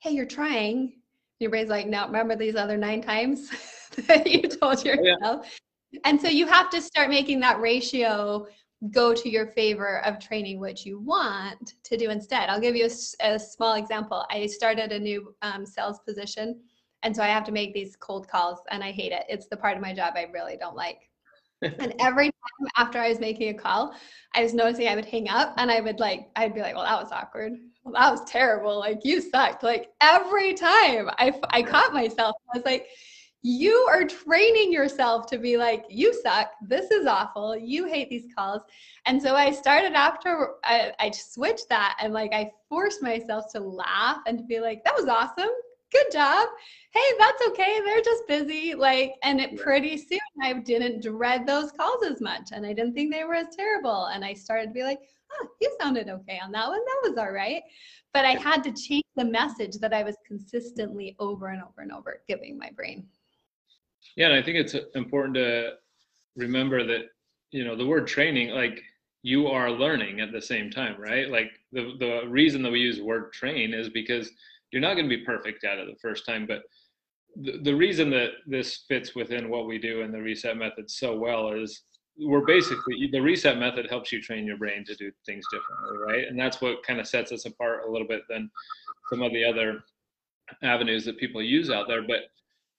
hey 0.00 0.10
you're 0.10 0.26
trying. 0.26 0.92
Your 1.40 1.50
brain's 1.50 1.70
like 1.70 1.86
no 1.86 2.06
remember 2.06 2.36
these 2.36 2.56
other 2.56 2.76
nine 2.76 3.02
times 3.02 3.50
that 4.06 4.26
you 4.30 4.42
told 4.42 4.84
yourself 4.84 5.20
oh, 5.22 5.44
yeah. 5.90 6.00
and 6.04 6.20
so 6.20 6.28
you 6.28 6.46
have 6.46 6.70
to 6.70 6.80
start 6.80 7.10
making 7.10 7.40
that 7.40 7.60
ratio 7.60 8.46
go 8.92 9.14
to 9.14 9.28
your 9.28 9.46
favor 9.46 10.04
of 10.04 10.18
training 10.18 10.60
what 10.60 10.84
you 10.84 11.00
want 11.00 11.74
to 11.82 11.96
do 11.96 12.10
instead 12.10 12.48
i'll 12.48 12.60
give 12.60 12.76
you 12.76 12.86
a, 12.86 13.26
a 13.26 13.38
small 13.38 13.74
example 13.74 14.24
i 14.30 14.46
started 14.46 14.92
a 14.92 14.98
new 14.98 15.34
um, 15.42 15.64
sales 15.64 16.00
position 16.06 16.60
and 17.02 17.14
so 17.14 17.22
i 17.22 17.26
have 17.26 17.44
to 17.44 17.52
make 17.52 17.72
these 17.72 17.96
cold 17.96 18.28
calls 18.28 18.60
and 18.70 18.84
i 18.84 18.92
hate 18.92 19.12
it 19.12 19.24
it's 19.28 19.48
the 19.48 19.56
part 19.56 19.76
of 19.76 19.82
my 19.82 19.94
job 19.94 20.12
i 20.16 20.26
really 20.32 20.56
don't 20.56 20.76
like 20.76 21.08
and 21.62 21.94
every 22.00 22.26
time 22.26 22.68
after 22.76 22.98
I 22.98 23.08
was 23.08 23.18
making 23.18 23.48
a 23.48 23.54
call, 23.54 23.94
I 24.34 24.42
was 24.42 24.52
noticing 24.52 24.88
I 24.88 24.94
would 24.94 25.06
hang 25.06 25.28
up 25.28 25.54
and 25.56 25.70
I 25.70 25.80
would 25.80 26.00
like, 26.00 26.28
I'd 26.36 26.54
be 26.54 26.60
like, 26.60 26.74
well, 26.74 26.84
that 26.84 27.02
was 27.02 27.10
awkward. 27.12 27.54
Well, 27.82 27.94
that 27.94 28.10
was 28.10 28.30
terrible. 28.30 28.78
Like, 28.78 29.04
you 29.04 29.22
sucked. 29.22 29.62
Like, 29.62 29.88
every 30.02 30.52
time 30.52 31.08
I, 31.16 31.32
I 31.50 31.62
caught 31.62 31.94
myself, 31.94 32.36
I 32.52 32.58
was 32.58 32.66
like, 32.66 32.88
you 33.42 33.74
are 33.90 34.04
training 34.04 34.72
yourself 34.72 35.26
to 35.26 35.38
be 35.38 35.56
like, 35.56 35.84
you 35.88 36.12
suck. 36.22 36.52
This 36.62 36.90
is 36.90 37.06
awful. 37.06 37.56
You 37.56 37.86
hate 37.86 38.10
these 38.10 38.26
calls. 38.36 38.62
And 39.06 39.22
so 39.22 39.36
I 39.36 39.52
started 39.52 39.92
after 39.92 40.54
I, 40.64 40.92
I 40.98 41.10
switched 41.10 41.68
that 41.68 41.96
and 42.00 42.12
like 42.12 42.32
I 42.32 42.50
forced 42.68 43.02
myself 43.02 43.44
to 43.52 43.60
laugh 43.60 44.18
and 44.26 44.38
to 44.38 44.44
be 44.44 44.60
like, 44.60 44.82
that 44.84 44.96
was 44.96 45.06
awesome 45.06 45.50
good 45.92 46.12
job. 46.12 46.48
Hey, 46.92 47.16
that's 47.18 47.42
okay. 47.48 47.80
They're 47.84 48.02
just 48.02 48.26
busy. 48.26 48.74
Like, 48.74 49.14
and 49.22 49.40
it 49.40 49.56
pretty 49.56 49.96
soon 49.96 50.18
I 50.42 50.52
didn't 50.54 51.02
dread 51.02 51.46
those 51.46 51.72
calls 51.72 52.04
as 52.04 52.20
much 52.20 52.50
and 52.52 52.66
I 52.66 52.72
didn't 52.72 52.94
think 52.94 53.12
they 53.12 53.24
were 53.24 53.34
as 53.34 53.54
terrible. 53.54 54.06
And 54.06 54.24
I 54.24 54.34
started 54.34 54.68
to 54.68 54.72
be 54.72 54.82
like, 54.82 55.00
oh, 55.32 55.46
you 55.60 55.76
sounded 55.80 56.08
okay 56.08 56.40
on 56.42 56.52
that 56.52 56.68
one. 56.68 56.80
That 56.80 57.08
was 57.10 57.18
all 57.18 57.32
right. 57.32 57.62
But 58.12 58.24
I 58.24 58.32
had 58.32 58.64
to 58.64 58.72
change 58.72 59.04
the 59.16 59.24
message 59.24 59.76
that 59.78 59.92
I 59.92 60.02
was 60.02 60.16
consistently 60.26 61.16
over 61.18 61.48
and 61.48 61.62
over 61.62 61.82
and 61.82 61.92
over 61.92 62.22
giving 62.26 62.58
my 62.58 62.70
brain. 62.74 63.06
Yeah, 64.16 64.26
and 64.26 64.34
I 64.34 64.42
think 64.42 64.56
it's 64.56 64.74
important 64.94 65.34
to 65.36 65.72
remember 66.36 66.84
that, 66.86 67.06
you 67.50 67.64
know, 67.64 67.76
the 67.76 67.86
word 67.86 68.06
training, 68.06 68.50
like 68.50 68.80
you 69.22 69.48
are 69.48 69.70
learning 69.70 70.20
at 70.20 70.32
the 70.32 70.40
same 70.40 70.70
time, 70.70 71.00
right? 71.00 71.28
Like 71.28 71.50
the 71.72 71.94
the 71.98 72.28
reason 72.28 72.62
that 72.62 72.72
we 72.72 72.80
use 72.80 73.00
word 73.00 73.32
train 73.32 73.74
is 73.74 73.88
because 73.88 74.30
you're 74.72 74.82
not 74.82 74.94
going 74.94 75.08
to 75.08 75.16
be 75.16 75.24
perfect 75.24 75.64
at 75.64 75.78
it 75.78 75.86
the 75.86 75.98
first 76.00 76.26
time 76.26 76.46
but 76.46 76.62
the, 77.36 77.58
the 77.62 77.74
reason 77.74 78.10
that 78.10 78.30
this 78.46 78.84
fits 78.88 79.14
within 79.14 79.48
what 79.48 79.66
we 79.66 79.78
do 79.78 80.00
in 80.02 80.10
the 80.12 80.20
reset 80.20 80.56
method 80.56 80.90
so 80.90 81.16
well 81.16 81.50
is 81.52 81.82
we're 82.18 82.46
basically 82.46 83.08
the 83.12 83.20
reset 83.20 83.58
method 83.58 83.86
helps 83.88 84.10
you 84.10 84.20
train 84.20 84.46
your 84.46 84.56
brain 84.56 84.84
to 84.84 84.94
do 84.96 85.10
things 85.24 85.44
differently 85.50 85.98
right 85.98 86.28
and 86.28 86.38
that's 86.38 86.60
what 86.60 86.82
kind 86.82 87.00
of 87.00 87.06
sets 87.06 87.32
us 87.32 87.46
apart 87.46 87.84
a 87.86 87.90
little 87.90 88.06
bit 88.06 88.22
than 88.28 88.50
some 89.10 89.22
of 89.22 89.32
the 89.32 89.44
other 89.44 89.84
avenues 90.62 91.04
that 91.04 91.18
people 91.18 91.42
use 91.42 91.70
out 91.70 91.88
there 91.88 92.02
but 92.06 92.30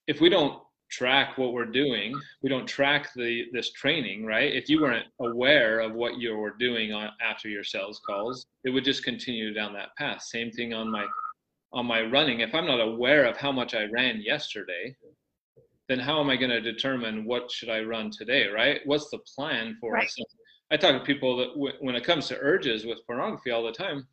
if 0.08 0.22
we 0.22 0.30
don't 0.30 0.62
track 0.90 1.38
what 1.38 1.54
we're 1.54 1.66
doing 1.66 2.14
we 2.42 2.50
don't 2.50 2.68
track 2.68 3.10
the 3.16 3.44
this 3.52 3.72
training 3.74 4.26
right 4.26 4.54
if 4.56 4.70
you 4.70 4.82
weren't 4.82 5.06
aware 5.20 5.80
of 5.80 5.94
what 5.94 6.18
you 6.18 6.36
were 6.36 6.56
doing 6.58 6.94
on 6.94 7.10
after 7.22 7.50
your 7.50 7.64
sales 7.64 8.00
calls 8.06 8.46
it 8.64 8.70
would 8.70 8.86
just 8.86 9.04
continue 9.04 9.54
down 9.54 9.74
that 9.74 9.96
path 9.98 10.22
same 10.22 10.50
thing 10.52 10.74
on 10.74 10.90
my 10.90 11.06
on 11.74 11.86
my 11.86 12.02
running, 12.02 12.40
if 12.40 12.54
I'm 12.56 12.66
not 12.66 12.80
aware 12.80 13.26
of 13.26 13.38
how 13.38 13.52
much 13.52 13.76
I 13.76 13.86
ran 13.86 14.22
yesterday, 14.22 14.96
then 15.90 16.00
how 16.00 16.20
am 16.20 16.30
I 16.30 16.36
going 16.36 16.52
to 16.52 16.62
determine 16.62 17.26
what 17.26 17.52
should 17.52 17.70
I 17.70 17.82
run 17.82 18.12
today, 18.12 18.48
right? 18.48 18.82
What's 18.86 19.10
the 19.10 19.20
plan 19.36 19.78
for 19.80 19.94
right. 19.94 20.06
us? 20.06 20.16
I 20.72 20.78
talk 20.78 20.94
to 20.94 21.06
people 21.06 21.38
that 21.38 21.50
w- 21.50 21.76
when 21.80 21.96
it 21.96 22.04
comes 22.04 22.28
to 22.28 22.38
urges 22.40 22.86
with 22.86 23.06
pornography 23.06 23.52
all 23.52 23.64
the 23.64 23.72
time, 23.72 24.08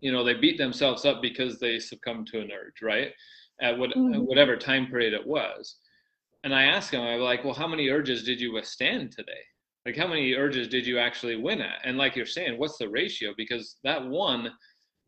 you 0.00 0.12
know, 0.12 0.22
they 0.22 0.34
beat 0.34 0.58
themselves 0.58 1.04
up 1.04 1.22
because 1.22 1.58
they 1.58 1.78
succumb 1.78 2.24
to 2.26 2.40
an 2.40 2.50
urge, 2.52 2.82
right? 2.82 3.12
At, 3.60 3.78
what, 3.78 3.90
mm-hmm. 3.90 4.14
at 4.14 4.22
whatever 4.22 4.56
time 4.56 4.86
period 4.86 5.14
it 5.14 5.26
was. 5.26 5.76
And 6.44 6.54
I 6.54 6.64
ask 6.64 6.92
him, 6.92 7.00
I'm 7.00 7.20
like, 7.20 7.44
well, 7.44 7.54
how 7.54 7.66
many 7.66 7.88
urges 7.88 8.24
did 8.24 8.40
you 8.40 8.52
withstand 8.52 9.12
today? 9.12 9.32
Like, 9.84 9.96
how 9.96 10.06
many 10.06 10.34
urges 10.34 10.68
did 10.68 10.86
you 10.86 10.98
actually 10.98 11.36
win 11.36 11.60
at? 11.60 11.80
And 11.84 11.98
like 11.98 12.14
you're 12.14 12.26
saying, 12.26 12.58
what's 12.58 12.78
the 12.78 12.88
ratio? 12.88 13.32
Because 13.36 13.76
that 13.84 14.06
one 14.06 14.50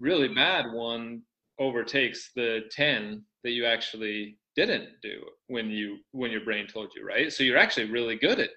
really 0.01 0.29
bad 0.29 0.73
one 0.73 1.23
overtakes 1.59 2.31
the 2.35 2.63
10 2.71 3.23
that 3.45 3.51
you 3.51 3.67
actually 3.67 4.39
didn't 4.57 4.89
do 5.03 5.21
when 5.47 5.71
you 5.71 5.99
when 6.13 6.31
your 6.31 6.45
brain 6.45 6.67
told 6.67 6.91
you 6.97 7.07
right 7.07 7.33
so 7.33 7.45
you're 7.45 7.59
actually 7.59 7.89
really 7.91 8.17
good 8.17 8.41
at 8.41 8.51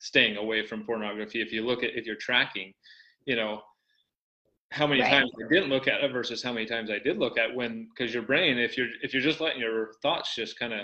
staying 0.00 0.36
away 0.36 0.66
from 0.66 0.82
pornography 0.84 1.40
if 1.40 1.52
you 1.52 1.64
look 1.64 1.84
at 1.84 1.90
if 1.94 2.06
you're 2.06 2.16
tracking 2.16 2.72
you 3.26 3.36
know 3.36 3.60
how 4.72 4.86
many 4.86 5.00
right. 5.00 5.10
times 5.10 5.30
I 5.38 5.48
didn't 5.52 5.70
look 5.70 5.86
at 5.86 6.02
it 6.02 6.12
versus 6.12 6.42
how 6.42 6.52
many 6.52 6.66
times 6.66 6.90
I 6.90 6.98
did 6.98 7.18
look 7.18 7.38
at 7.38 7.54
when 7.54 7.88
because 7.96 8.12
your 8.12 8.24
brain 8.24 8.58
if 8.58 8.76
you're 8.76 8.88
if 9.02 9.12
you're 9.12 9.22
just 9.22 9.40
letting 9.40 9.60
your 9.60 9.92
thoughts 10.02 10.34
just 10.34 10.58
kind 10.58 10.72
of 10.72 10.80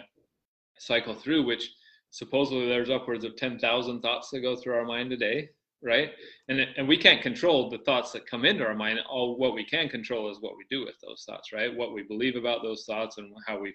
cycle 0.79 1.14
through 1.14 1.45
which 1.45 1.71
supposedly 2.11 2.67
there's 2.67 2.91
upwards 2.91 3.25
of 3.25 3.37
10,000 3.37 4.00
thoughts 4.00 4.31
that 4.31 4.41
go 4.41 4.57
through 4.57 4.75
our 4.75 4.85
mind 4.85 5.12
a 5.12 5.17
day 5.17 5.49
right? 5.83 6.11
And 6.49 6.61
and 6.76 6.87
we 6.87 6.97
can't 6.97 7.21
control 7.21 7.69
the 7.69 7.79
thoughts 7.79 8.12
that 8.12 8.26
come 8.26 8.45
into 8.45 8.64
our 8.64 8.75
mind. 8.75 9.00
All 9.11 9.37
what 9.37 9.55
we 9.55 9.64
can 9.64 9.88
control 9.88 10.31
is 10.31 10.38
what 10.41 10.57
we 10.57 10.64
do 10.71 10.85
with 10.85 10.95
those 11.02 11.25
thoughts 11.29 11.52
right? 11.52 11.76
What 11.76 11.93
we 11.93 12.02
believe 12.02 12.37
about 12.37 12.62
those 12.62 12.85
thoughts 12.85 13.19
and 13.19 13.33
how 13.47 13.61
we 13.61 13.75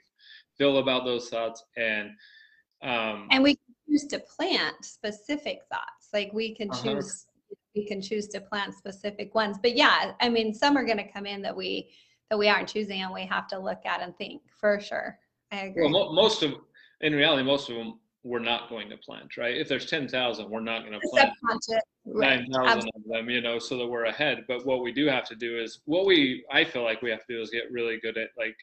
feel 0.58 0.78
about 0.78 1.06
those 1.06 1.30
thoughts. 1.30 1.64
And 1.76 2.10
um 2.82 3.28
and 3.32 3.44
we 3.44 3.58
choose 3.88 4.06
to 4.06 4.20
plant 4.20 4.76
specific 4.84 5.60
thoughts. 5.72 6.10
Like 6.14 6.32
we 6.34 6.56
can 6.56 6.72
uh-huh. 6.72 6.96
choose 6.96 7.26
we 7.76 7.86
can 7.86 8.02
choose 8.02 8.28
to 8.30 8.42
plant 8.42 8.74
specific 8.74 9.36
ones. 9.36 9.58
But 9.62 9.76
yeah 9.76 10.14
i 10.22 10.30
mean 10.30 10.54
some 10.54 10.78
are 10.78 10.86
going 10.86 10.98
to 10.98 11.12
come 11.12 11.26
in 11.26 11.42
that 11.42 11.56
we 11.56 11.90
that 12.30 12.38
we 12.38 12.50
aren't 12.50 12.68
choosing 12.68 13.02
and 13.02 13.14
we 13.14 13.26
have 13.26 13.48
to 13.48 13.60
look 13.60 13.86
at 13.86 14.02
and 14.02 14.16
think 14.18 14.42
for 14.60 14.80
sure. 14.80 15.18
I 15.52 15.68
agree. 15.68 15.84
well 15.84 15.92
mo- 15.92 16.14
most 16.14 16.44
of 16.44 16.56
in 17.02 17.14
reality 17.14 17.44
most 17.44 17.70
of 17.70 17.76
them 17.76 18.00
we're 18.28 18.40
not 18.40 18.70
going 18.70 18.90
to 18.90 18.98
plant, 18.98 19.38
right? 19.38 19.56
If 19.56 19.70
there's 19.70 19.86
10,000, 19.86 20.50
we're 20.50 20.60
not 20.60 20.82
going 20.82 21.00
to 21.00 21.10
plant 21.10 21.32
9,000 22.06 22.90
of 22.94 23.02
them, 23.08 23.30
you 23.30 23.42
know, 23.42 23.58
so 23.58 23.78
that 23.78 23.88
we're 23.88 24.06
ahead. 24.06 24.44
But 24.48 24.66
what 24.66 24.82
we 24.82 24.92
do 24.92 25.06
have 25.08 25.24
to 25.30 25.36
do 25.36 25.58
is 25.58 25.80
what 25.86 26.06
we, 26.06 26.44
I 26.52 26.66
feel 26.66 26.84
like 26.84 27.02
we 27.02 27.10
have 27.10 27.26
to 27.26 27.36
do 27.36 27.42
is 27.42 27.50
get 27.50 27.72
really 27.72 28.00
good 28.02 28.18
at 28.18 28.30
like 28.38 28.56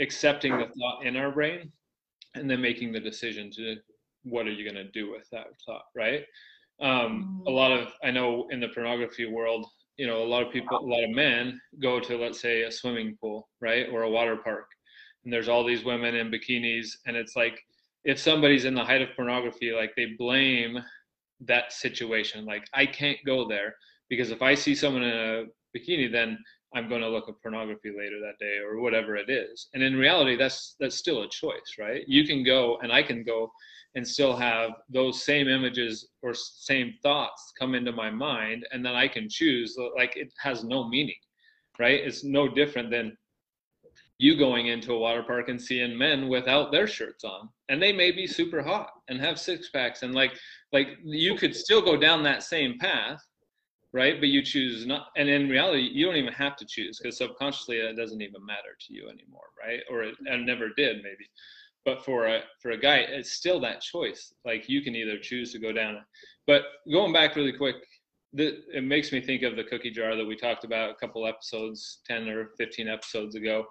accepting 0.00 0.56
the 0.56 0.66
thought 0.66 1.04
in 1.04 1.16
our 1.16 1.30
brain 1.30 1.70
and 2.34 2.50
then 2.50 2.62
making 2.62 2.92
the 2.92 3.00
decision 3.00 3.50
to 3.56 3.76
what 4.22 4.46
are 4.46 4.52
you 4.52 4.64
going 4.64 4.86
to 4.86 4.90
do 4.90 5.10
with 5.10 5.28
that 5.30 5.46
thought, 5.66 5.84
right? 5.94 6.24
Um, 6.80 7.42
a 7.46 7.50
mm. 7.50 7.54
lot 7.54 7.72
of, 7.72 7.92
I 8.02 8.10
know 8.10 8.48
in 8.50 8.60
the 8.60 8.68
pornography 8.68 9.26
world, 9.26 9.66
you 9.96 10.06
know, 10.06 10.22
a 10.22 10.28
lot 10.28 10.46
of 10.46 10.52
people, 10.52 10.78
a 10.78 10.80
lot 10.80 11.04
of 11.04 11.10
men 11.10 11.60
go 11.82 12.00
to, 12.00 12.16
let's 12.16 12.40
say, 12.40 12.62
a 12.62 12.70
swimming 12.70 13.18
pool, 13.20 13.48
right? 13.60 13.88
Or 13.92 14.02
a 14.02 14.10
water 14.10 14.36
park. 14.36 14.66
And 15.24 15.32
there's 15.32 15.48
all 15.48 15.64
these 15.64 15.84
women 15.84 16.14
in 16.14 16.30
bikinis, 16.30 16.96
and 17.06 17.16
it's 17.16 17.36
like, 17.36 17.60
if 18.04 18.18
somebody's 18.18 18.64
in 18.64 18.74
the 18.74 18.84
height 18.84 19.02
of 19.02 19.14
pornography, 19.16 19.72
like 19.72 19.92
they 19.96 20.14
blame 20.18 20.78
that 21.40 21.72
situation. 21.72 22.44
Like 22.44 22.64
I 22.74 22.86
can't 22.86 23.18
go 23.26 23.46
there 23.48 23.74
because 24.08 24.30
if 24.30 24.42
I 24.42 24.54
see 24.54 24.74
someone 24.74 25.02
in 25.02 25.16
a 25.16 25.44
bikini, 25.76 26.10
then 26.10 26.38
I'm 26.74 26.88
going 26.88 27.00
to 27.00 27.08
look 27.08 27.28
at 27.28 27.40
pornography 27.42 27.90
later 27.90 28.20
that 28.20 28.38
day 28.38 28.58
or 28.58 28.80
whatever 28.80 29.16
it 29.16 29.30
is. 29.30 29.68
And 29.74 29.82
in 29.82 29.96
reality, 29.96 30.36
that's 30.36 30.76
that's 30.80 30.96
still 30.96 31.22
a 31.22 31.28
choice, 31.28 31.76
right? 31.78 32.02
You 32.06 32.26
can 32.26 32.44
go 32.44 32.78
and 32.82 32.92
I 32.92 33.02
can 33.02 33.24
go 33.24 33.50
and 33.94 34.06
still 34.06 34.36
have 34.36 34.72
those 34.88 35.24
same 35.24 35.48
images 35.48 36.08
or 36.22 36.34
same 36.34 36.94
thoughts 37.02 37.52
come 37.58 37.74
into 37.74 37.90
my 37.90 38.10
mind, 38.10 38.66
and 38.70 38.84
then 38.84 38.94
I 38.94 39.08
can 39.08 39.28
choose. 39.28 39.76
Like 39.96 40.16
it 40.16 40.32
has 40.38 40.62
no 40.62 40.88
meaning, 40.88 41.16
right? 41.78 42.00
It's 42.00 42.22
no 42.22 42.48
different 42.48 42.90
than 42.90 43.16
you 44.18 44.36
going 44.36 44.66
into 44.66 44.92
a 44.92 44.98
water 44.98 45.22
park 45.22 45.48
and 45.48 45.60
seeing 45.60 45.96
men 45.96 46.28
without 46.28 46.72
their 46.72 46.86
shirts 46.86 47.24
on 47.24 47.48
and 47.68 47.80
they 47.80 47.92
may 47.92 48.10
be 48.10 48.26
super 48.26 48.62
hot 48.62 48.90
and 49.08 49.20
have 49.20 49.38
six 49.38 49.70
packs 49.70 50.02
and 50.02 50.14
like 50.14 50.32
like 50.72 50.88
you 51.04 51.36
could 51.36 51.54
still 51.54 51.80
go 51.80 51.96
down 51.96 52.22
that 52.22 52.42
same 52.42 52.78
path 52.78 53.24
right? 53.92 54.20
But 54.20 54.28
you 54.28 54.42
choose 54.42 54.86
not 54.86 55.06
and 55.16 55.28
in 55.28 55.48
reality 55.48 55.88
you 55.92 56.06
don't 56.06 56.16
even 56.16 56.32
have 56.32 56.56
to 56.56 56.66
choose 56.66 56.98
because 56.98 57.18
subconsciously 57.18 57.76
it 57.78 57.96
doesn't 57.96 58.20
even 58.20 58.44
matter 58.44 58.76
to 58.86 58.94
you 58.94 59.08
anymore 59.08 59.46
right? 59.58 59.80
Or 59.90 60.02
it, 60.02 60.14
never 60.20 60.68
did 60.76 60.96
maybe. 60.96 61.26
But 61.84 62.04
for 62.04 62.26
a 62.26 62.42
for 62.60 62.72
a 62.72 62.78
guy 62.78 62.98
it's 62.98 63.32
still 63.32 63.60
that 63.60 63.80
choice. 63.80 64.34
Like 64.44 64.68
you 64.68 64.82
can 64.82 64.94
either 64.94 65.18
choose 65.18 65.52
to 65.52 65.58
go 65.58 65.72
down. 65.72 65.98
But 66.46 66.64
going 66.90 67.12
back 67.12 67.36
really 67.36 67.52
quick 67.52 67.76
the, 68.34 68.62
it 68.74 68.84
makes 68.84 69.10
me 69.10 69.22
think 69.22 69.42
of 69.42 69.56
the 69.56 69.64
cookie 69.64 69.90
jar 69.90 70.14
that 70.14 70.24
we 70.24 70.36
talked 70.36 70.64
about 70.64 70.90
a 70.90 70.94
couple 70.94 71.26
episodes 71.26 72.00
10 72.06 72.28
or 72.28 72.50
15 72.58 72.86
episodes 72.86 73.36
ago 73.36 73.64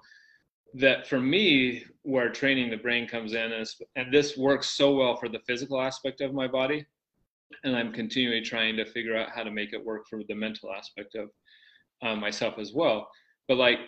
that 0.74 1.08
for 1.08 1.20
me 1.20 1.84
where 2.04 2.30
training 2.30 2.70
the 2.70 2.78
brain 2.78 3.08
comes 3.08 3.34
in 3.34 3.52
is 3.52 3.76
and 3.96 4.14
this 4.14 4.38
works 4.38 4.70
so 4.72 4.96
well 4.96 5.16
for 5.16 5.30
the 5.30 5.40
physical 5.48 5.82
aspect 5.82 6.22
of 6.22 6.34
my 6.34 6.48
body 6.48 6.86
and 7.64 7.76
i'm 7.76 7.92
continually 7.94 8.42
trying 8.42 8.76
to 8.76 8.86
figure 8.86 9.18
out 9.18 9.30
how 9.34 9.44
to 9.44 9.52
make 9.52 9.74
it 9.74 9.84
work 9.84 10.06
for 10.10 10.22
the 10.28 10.36
mental 10.36 10.72
aspect 10.74 11.16
of 11.16 11.30
uh, 12.02 12.16
myself 12.16 12.56
as 12.60 12.74
well. 12.74 13.10
But 13.48 13.58
like 13.58 13.80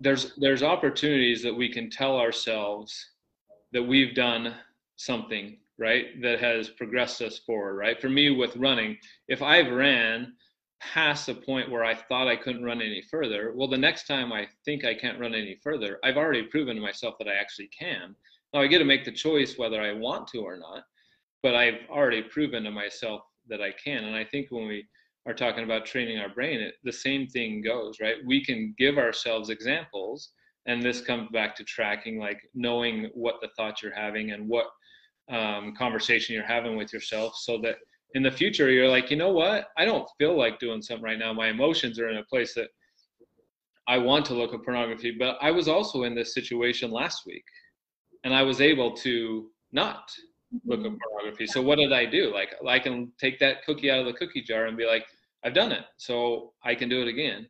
there's 0.00 0.34
there's 0.36 0.62
opportunities 0.62 1.42
that 1.42 1.54
we 1.54 1.68
can 1.68 1.90
tell 1.90 2.16
ourselves 2.16 2.94
that 3.72 3.82
we've 3.82 4.14
done 4.14 4.54
something 4.96 5.58
right 5.78 6.20
that 6.22 6.40
has 6.40 6.70
progressed 6.70 7.20
us 7.22 7.38
forward 7.38 7.74
right? 7.74 8.00
For 8.00 8.08
me 8.08 8.30
with 8.30 8.56
running 8.56 8.96
if 9.28 9.42
i've 9.42 9.72
ran 9.72 10.32
past 10.80 11.28
a 11.28 11.34
point 11.34 11.70
where 11.70 11.84
I 11.84 11.94
thought 11.94 12.28
I 12.28 12.36
couldn't 12.36 12.64
run 12.64 12.80
any 12.80 13.02
further, 13.02 13.52
well, 13.54 13.68
the 13.68 13.76
next 13.76 14.06
time 14.06 14.32
I 14.32 14.46
think 14.64 14.84
I 14.84 14.94
can't 14.94 15.18
run 15.18 15.34
any 15.34 15.56
further, 15.62 15.98
I've 16.04 16.16
already 16.16 16.44
proven 16.44 16.76
to 16.76 16.82
myself 16.82 17.14
that 17.18 17.28
I 17.28 17.34
actually 17.34 17.68
can. 17.78 18.14
Now 18.52 18.60
I 18.60 18.66
get 18.66 18.78
to 18.78 18.84
make 18.84 19.04
the 19.04 19.12
choice 19.12 19.58
whether 19.58 19.80
I 19.80 19.92
want 19.92 20.28
to 20.28 20.38
or 20.38 20.56
not, 20.56 20.84
but 21.42 21.54
I've 21.54 21.80
already 21.90 22.22
proven 22.22 22.64
to 22.64 22.70
myself 22.70 23.22
that 23.48 23.60
I 23.60 23.72
can. 23.72 24.04
And 24.04 24.16
I 24.16 24.24
think 24.24 24.48
when 24.50 24.66
we 24.66 24.86
are 25.26 25.34
talking 25.34 25.64
about 25.64 25.84
training 25.84 26.18
our 26.18 26.28
brain, 26.28 26.60
it, 26.60 26.74
the 26.84 26.92
same 26.92 27.26
thing 27.26 27.62
goes, 27.62 27.96
right? 28.00 28.16
We 28.26 28.44
can 28.44 28.74
give 28.78 28.98
ourselves 28.98 29.50
examples, 29.50 30.30
and 30.66 30.82
this 30.82 31.00
comes 31.00 31.28
back 31.30 31.54
to 31.56 31.64
tracking, 31.64 32.18
like 32.18 32.40
knowing 32.54 33.10
what 33.14 33.36
the 33.40 33.48
thoughts 33.56 33.82
you're 33.82 33.94
having 33.94 34.30
and 34.30 34.48
what 34.48 34.66
um, 35.30 35.74
conversation 35.76 36.34
you're 36.34 36.44
having 36.44 36.76
with 36.76 36.92
yourself, 36.92 37.36
so 37.36 37.58
that 37.58 37.76
in 38.14 38.22
the 38.22 38.30
future 38.30 38.70
you're 38.70 38.88
like 38.88 39.10
you 39.10 39.16
know 39.16 39.30
what? 39.32 39.68
I 39.76 39.84
don't 39.84 40.08
feel 40.18 40.36
like 40.36 40.58
doing 40.58 40.82
something 40.82 41.04
right 41.04 41.18
now. 41.18 41.32
My 41.32 41.48
emotions 41.48 41.98
are 41.98 42.08
in 42.08 42.18
a 42.18 42.24
place 42.24 42.54
that 42.54 42.68
i 43.86 43.96
want 43.96 44.24
to 44.26 44.34
look 44.34 44.52
at 44.52 44.62
pornography 44.62 45.16
but 45.18 45.38
i 45.40 45.50
was 45.50 45.66
also 45.66 46.02
in 46.02 46.14
this 46.14 46.34
situation 46.34 46.90
last 46.90 47.22
week 47.24 47.44
and 48.24 48.34
i 48.34 48.42
was 48.42 48.60
able 48.60 48.94
to 48.94 49.50
not 49.72 50.10
look 50.64 50.80
at 50.80 50.86
mm-hmm. 50.86 50.96
pornography. 51.10 51.46
So 51.46 51.60
what 51.60 51.76
did 51.76 51.92
i 51.92 52.04
do? 52.06 52.32
Like 52.32 52.54
i 52.66 52.78
can 52.78 53.12
take 53.18 53.38
that 53.40 53.64
cookie 53.64 53.90
out 53.90 54.00
of 54.00 54.06
the 54.06 54.12
cookie 54.12 54.42
jar 54.42 54.66
and 54.66 54.76
be 54.76 54.86
like 54.86 55.06
i've 55.44 55.54
done 55.54 55.72
it 55.72 55.84
so 55.96 56.52
i 56.64 56.74
can 56.74 56.88
do 56.88 57.02
it 57.02 57.08
again. 57.08 57.48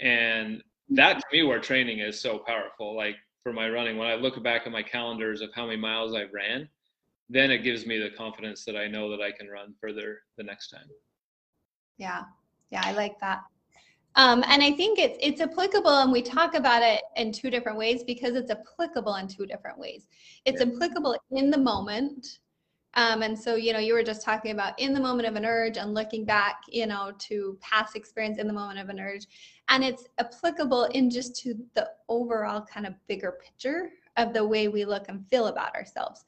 And 0.00 0.62
that 0.90 1.20
to 1.20 1.24
me 1.32 1.42
where 1.42 1.60
training 1.60 2.00
is 2.00 2.20
so 2.20 2.38
powerful 2.38 2.96
like 2.96 3.16
for 3.42 3.52
my 3.52 3.68
running 3.68 3.96
when 3.96 4.08
i 4.08 4.14
look 4.14 4.40
back 4.42 4.62
at 4.66 4.72
my 4.72 4.82
calendars 4.82 5.40
of 5.40 5.50
how 5.54 5.64
many 5.64 5.78
miles 5.78 6.14
i've 6.14 6.32
ran 6.34 6.68
then 7.28 7.50
it 7.50 7.58
gives 7.58 7.86
me 7.86 7.98
the 7.98 8.10
confidence 8.10 8.64
that 8.64 8.76
I 8.76 8.88
know 8.88 9.10
that 9.10 9.20
I 9.20 9.32
can 9.32 9.48
run 9.48 9.74
further 9.80 10.20
the 10.36 10.44
next 10.44 10.68
time. 10.68 10.86
Yeah. 11.98 12.24
Yeah, 12.70 12.82
I 12.84 12.92
like 12.92 13.20
that. 13.20 13.42
Um, 14.14 14.44
and 14.48 14.62
I 14.62 14.72
think 14.72 14.98
it's 14.98 15.18
it's 15.20 15.40
applicable, 15.40 15.98
and 16.02 16.12
we 16.12 16.20
talk 16.20 16.54
about 16.54 16.82
it 16.82 17.02
in 17.16 17.32
two 17.32 17.50
different 17.50 17.78
ways 17.78 18.02
because 18.02 18.34
it's 18.34 18.50
applicable 18.50 19.14
in 19.16 19.26
two 19.26 19.46
different 19.46 19.78
ways. 19.78 20.06
It's 20.44 20.60
yeah. 20.60 20.70
applicable 20.70 21.16
in 21.30 21.50
the 21.50 21.58
moment, 21.58 22.40
um, 22.94 23.22
and 23.22 23.38
so 23.38 23.54
you 23.54 23.72
know 23.72 23.78
you 23.78 23.94
were 23.94 24.02
just 24.02 24.22
talking 24.22 24.50
about 24.50 24.78
in 24.78 24.92
the 24.92 25.00
moment 25.00 25.28
of 25.28 25.36
an 25.36 25.46
urge 25.46 25.78
and 25.78 25.94
looking 25.94 26.26
back, 26.26 26.62
you 26.68 26.86
know, 26.86 27.12
to 27.20 27.58
past 27.62 27.96
experience 27.96 28.38
in 28.38 28.46
the 28.46 28.52
moment 28.52 28.78
of 28.78 28.90
an 28.90 29.00
urge, 29.00 29.26
and 29.68 29.82
it's 29.82 30.04
applicable 30.18 30.84
in 30.92 31.08
just 31.08 31.34
to 31.36 31.54
the 31.74 31.88
overall 32.10 32.60
kind 32.60 32.86
of 32.86 32.94
bigger 33.08 33.38
picture 33.42 33.92
of 34.16 34.32
the 34.32 34.44
way 34.44 34.68
we 34.68 34.84
look 34.84 35.08
and 35.08 35.26
feel 35.28 35.46
about 35.46 35.74
ourselves. 35.74 36.24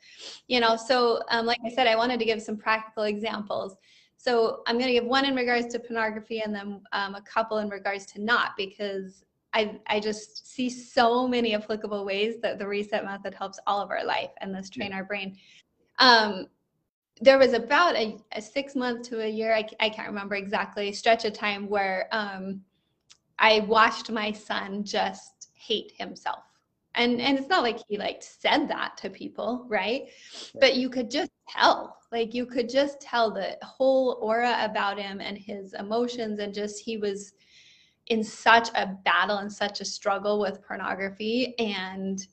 You 0.49 0.61
know, 0.61 0.77
so 0.77 1.23
um, 1.31 1.47
like 1.47 1.61
I 1.65 1.71
said, 1.71 1.87
I 1.87 1.97
wanted 1.97 2.19
to 2.19 2.25
give 2.25 2.41
some 2.41 2.57
practical 2.57 3.05
examples. 3.05 3.77
So 4.17 4.63
I'm 4.67 4.77
going 4.77 4.87
to 4.87 4.93
give 4.93 5.05
one 5.05 5.27
in 5.27 5.35
regards 5.35 5.67
to 5.75 5.79
pornography 5.79 6.41
and 6.41 6.55
then 6.55 6.81
um, 6.93 7.15
a 7.15 7.21
couple 7.23 7.59
in 7.59 7.69
regards 7.69 8.07
to 8.07 8.23
not 8.23 8.53
because 8.57 9.25
I, 9.53 9.79
I 9.87 10.01
just 10.01 10.51
see 10.53 10.71
so 10.71 11.29
many 11.29 11.55
applicable 11.55 12.05
ways 12.05 12.37
that 12.43 12.59
the 12.59 12.67
reset 12.67 13.05
method 13.05 13.35
helps 13.35 13.61
all 13.67 13.81
of 13.81 13.91
our 13.91 14.05
life 14.05 14.31
and 14.41 14.55
this 14.55 14.71
train 14.71 14.93
our 14.93 15.05
brain. 15.05 15.37
Um, 15.99 16.47
there 17.21 17.39
was 17.39 17.53
about 17.53 17.95
a, 17.95 18.17
a, 18.33 18.43
six 18.43 18.75
month 18.75 19.09
to 19.11 19.21
a 19.21 19.29
year, 19.29 19.55
I, 19.55 19.65
I 19.79 19.89
can't 19.89 20.09
remember 20.09 20.35
exactly, 20.35 20.93
stretch 20.93 21.25
of 21.25 21.35
time 21.35 21.69
where 21.69 22.09
um, 22.11 22.63
I 23.39 23.61
watched 23.61 24.11
my 24.11 24.33
son 24.33 24.83
just 24.83 25.51
hate 25.55 25.93
himself 25.97 26.54
and 26.95 27.21
and 27.21 27.39
it's 27.39 27.49
not 27.49 27.63
like 27.63 27.79
he 27.89 27.97
like 27.97 28.23
said 28.23 28.69
that 28.69 28.97
to 28.99 29.11
people 29.11 29.67
right? 29.69 30.09
But 30.61 30.77
you 30.77 30.89
could 30.89 31.11
just 31.11 31.31
tell 31.49 31.99
like 32.13 32.35
you 32.35 32.47
could 32.47 32.69
just 32.69 33.01
tell 33.01 33.31
the 33.31 33.57
whole 33.63 34.19
aura 34.21 34.59
about 34.61 34.99
him 34.99 35.21
and 35.21 35.37
his 35.37 35.75
emotions 35.75 36.39
and 36.39 36.55
just 36.55 36.81
he 36.81 36.97
was 36.97 37.35
in 38.07 38.23
such 38.23 38.69
a 38.75 38.87
battle 39.05 39.39
and 39.39 39.53
such 39.53 39.81
a 39.81 39.85
struggle 39.85 40.39
with 40.39 40.63
pornography 40.67 41.59
and 41.59 42.27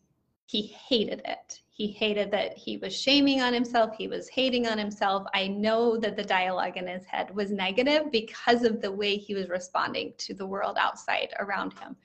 he 0.52 0.64
hated 0.64 1.22
it. 1.24 1.62
He 1.70 1.88
hated 1.88 2.30
that 2.32 2.58
he 2.58 2.76
was 2.76 2.94
shaming 2.94 3.42
on 3.42 3.54
himself. 3.54 3.96
He 3.98 4.10
was 4.10 4.28
hating 4.28 4.68
on 4.68 4.78
himself. 4.78 5.26
I 5.34 5.48
know 5.48 5.98
that 5.98 6.18
the 6.18 6.24
dialogue 6.24 6.76
in 6.76 6.88
his 6.88 7.06
head 7.06 7.34
was 7.34 7.52
negative 7.52 8.12
because 8.12 8.64
of 8.64 8.82
the 8.82 8.92
way 8.92 9.16
he 9.16 9.34
was 9.34 9.48
responding 9.48 10.14
to 10.18 10.34
the 10.34 10.46
world 10.46 10.76
outside 10.78 11.30
around 11.40 11.74
him. 11.80 11.96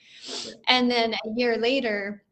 And 0.69 0.89
then 0.89 1.15
a 1.15 1.29
year 1.35 1.59
later 1.59 2.23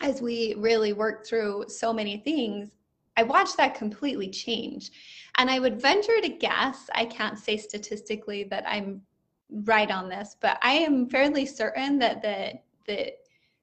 as 0.00 0.22
we 0.22 0.54
really 0.56 0.92
worked 0.92 1.26
through 1.26 1.66
so 1.68 1.92
many 1.92 2.18
things, 2.18 2.70
I 3.16 3.22
watched 3.22 3.56
that 3.58 3.74
completely 3.74 4.28
change. 4.28 4.90
And 5.36 5.50
I 5.50 5.58
would 5.58 5.80
venture 5.80 6.20
to 6.20 6.28
guess, 6.28 6.88
I 6.94 7.04
can't 7.04 7.38
say 7.38 7.56
statistically 7.56 8.44
that 8.44 8.64
I'm 8.66 9.02
right 9.50 9.90
on 9.90 10.08
this, 10.08 10.36
but 10.40 10.58
I 10.62 10.72
am 10.72 11.08
fairly 11.08 11.46
certain 11.46 11.98
that 11.98 12.22
the 12.22 12.58
the 12.86 13.12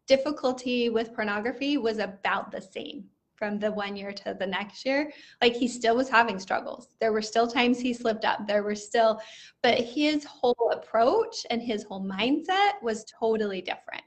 difficulty 0.07 0.89
with 0.89 1.13
pornography 1.13 1.77
was 1.77 1.99
about 1.99 2.51
the 2.51 2.61
same 2.61 3.05
from 3.35 3.59
the 3.59 3.71
one 3.71 3.95
year 3.95 4.11
to 4.11 4.35
the 4.39 4.47
next 4.47 4.85
year. 4.85 5.11
Like 5.41 5.53
he 5.53 5.67
still 5.67 5.95
was 5.95 6.09
having 6.09 6.39
struggles. 6.39 6.95
There 6.99 7.11
were 7.11 7.21
still 7.21 7.47
times 7.47 7.79
he 7.79 7.93
slipped 7.93 8.25
up. 8.25 8.47
There 8.47 8.63
were 8.63 8.75
still, 8.75 9.21
but 9.61 9.77
his 9.77 10.23
whole 10.23 10.71
approach 10.73 11.45
and 11.49 11.61
his 11.61 11.83
whole 11.83 12.03
mindset 12.03 12.81
was 12.81 13.05
totally 13.05 13.61
different. 13.61 14.03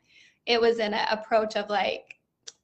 It 0.47 0.61
was 0.61 0.79
an 0.79 0.95
approach 0.95 1.55
of 1.57 1.69
like, 1.69 2.20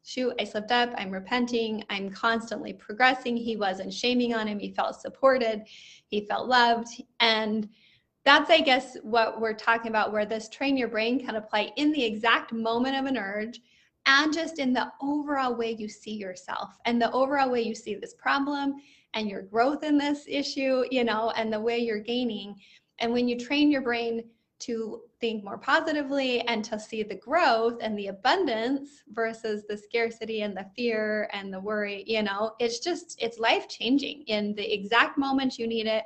shoot, 0.07 0.35
I 0.39 0.45
slipped 0.45 0.71
up. 0.71 0.95
I'm 0.97 1.11
repenting. 1.11 1.85
I'm 1.91 2.11
constantly 2.11 2.73
progressing. 2.73 3.37
He 3.37 3.57
wasn't 3.57 3.93
shaming 3.93 4.35
on 4.35 4.47
him. 4.47 4.61
He 4.61 4.71
felt 4.71 5.01
supported. 5.01 5.65
He 6.07 6.27
felt 6.27 6.47
loved. 6.47 6.89
And 7.19 7.69
that's, 8.25 8.49
I 8.49 8.61
guess, 8.61 8.97
what 9.03 9.41
we're 9.41 9.53
talking 9.53 9.89
about, 9.89 10.13
where 10.13 10.25
this 10.25 10.49
train 10.49 10.77
your 10.77 10.89
brain 10.89 11.19
can 11.19 11.35
apply 11.35 11.73
in 11.77 11.91
the 11.91 12.05
exact 12.05 12.53
moment 12.53 12.97
of 12.97 13.07
an 13.07 13.19
urge 13.19 13.61
and 14.07 14.33
just 14.33 14.61
in 14.61 14.73
the 14.73 14.93
overall 15.03 15.57
way 15.57 15.73
you 15.73 15.89
see 15.89 16.15
yourself 16.15 16.79
and 16.85 17.03
the 17.03 17.11
overall 17.11 17.51
way 17.51 17.63
you 17.63 17.75
see 17.75 17.97
this 17.97 18.15
problem 18.15 18.77
and 19.15 19.29
your 19.29 19.43
growth 19.43 19.83
in 19.83 19.99
this 19.99 20.25
issue, 20.29 20.85
you 20.91 21.03
know, 21.03 21.33
and 21.37 21.53
the 21.53 21.61
way 21.61 21.79
you're 21.79 21.99
gaining. 21.99 22.55
And 23.01 23.13
when 23.13 23.27
you 23.27 23.37
train 23.37 23.73
your 23.73 23.83
brain 23.83 24.23
to 24.59 25.03
think 25.21 25.45
more 25.45 25.59
positively 25.59 26.41
and 26.43 26.65
to 26.65 26.79
see 26.79 27.03
the 27.03 27.15
growth 27.15 27.79
and 27.81 27.99
the 27.99 28.09
abundance 28.09 29.03
versus 29.13 29.65
the 29.69 29.77
scarcity 29.77 30.43
and 30.43 30.57
the 30.57 30.67
fear 30.75 31.29
and 31.33 31.53
the 31.53 31.61
worry, 31.61 32.05
you 32.07 32.23
know, 32.23 32.53
it's 32.59 32.79
just, 32.79 33.21
it's 33.23 33.39
life 33.39 33.69
changing 33.69 34.23
in 34.29 34.55
the 34.55 34.73
exact 34.75 35.19
moment 35.19 35.59
you 35.59 35.67
need 35.67 35.87
it 35.87 36.05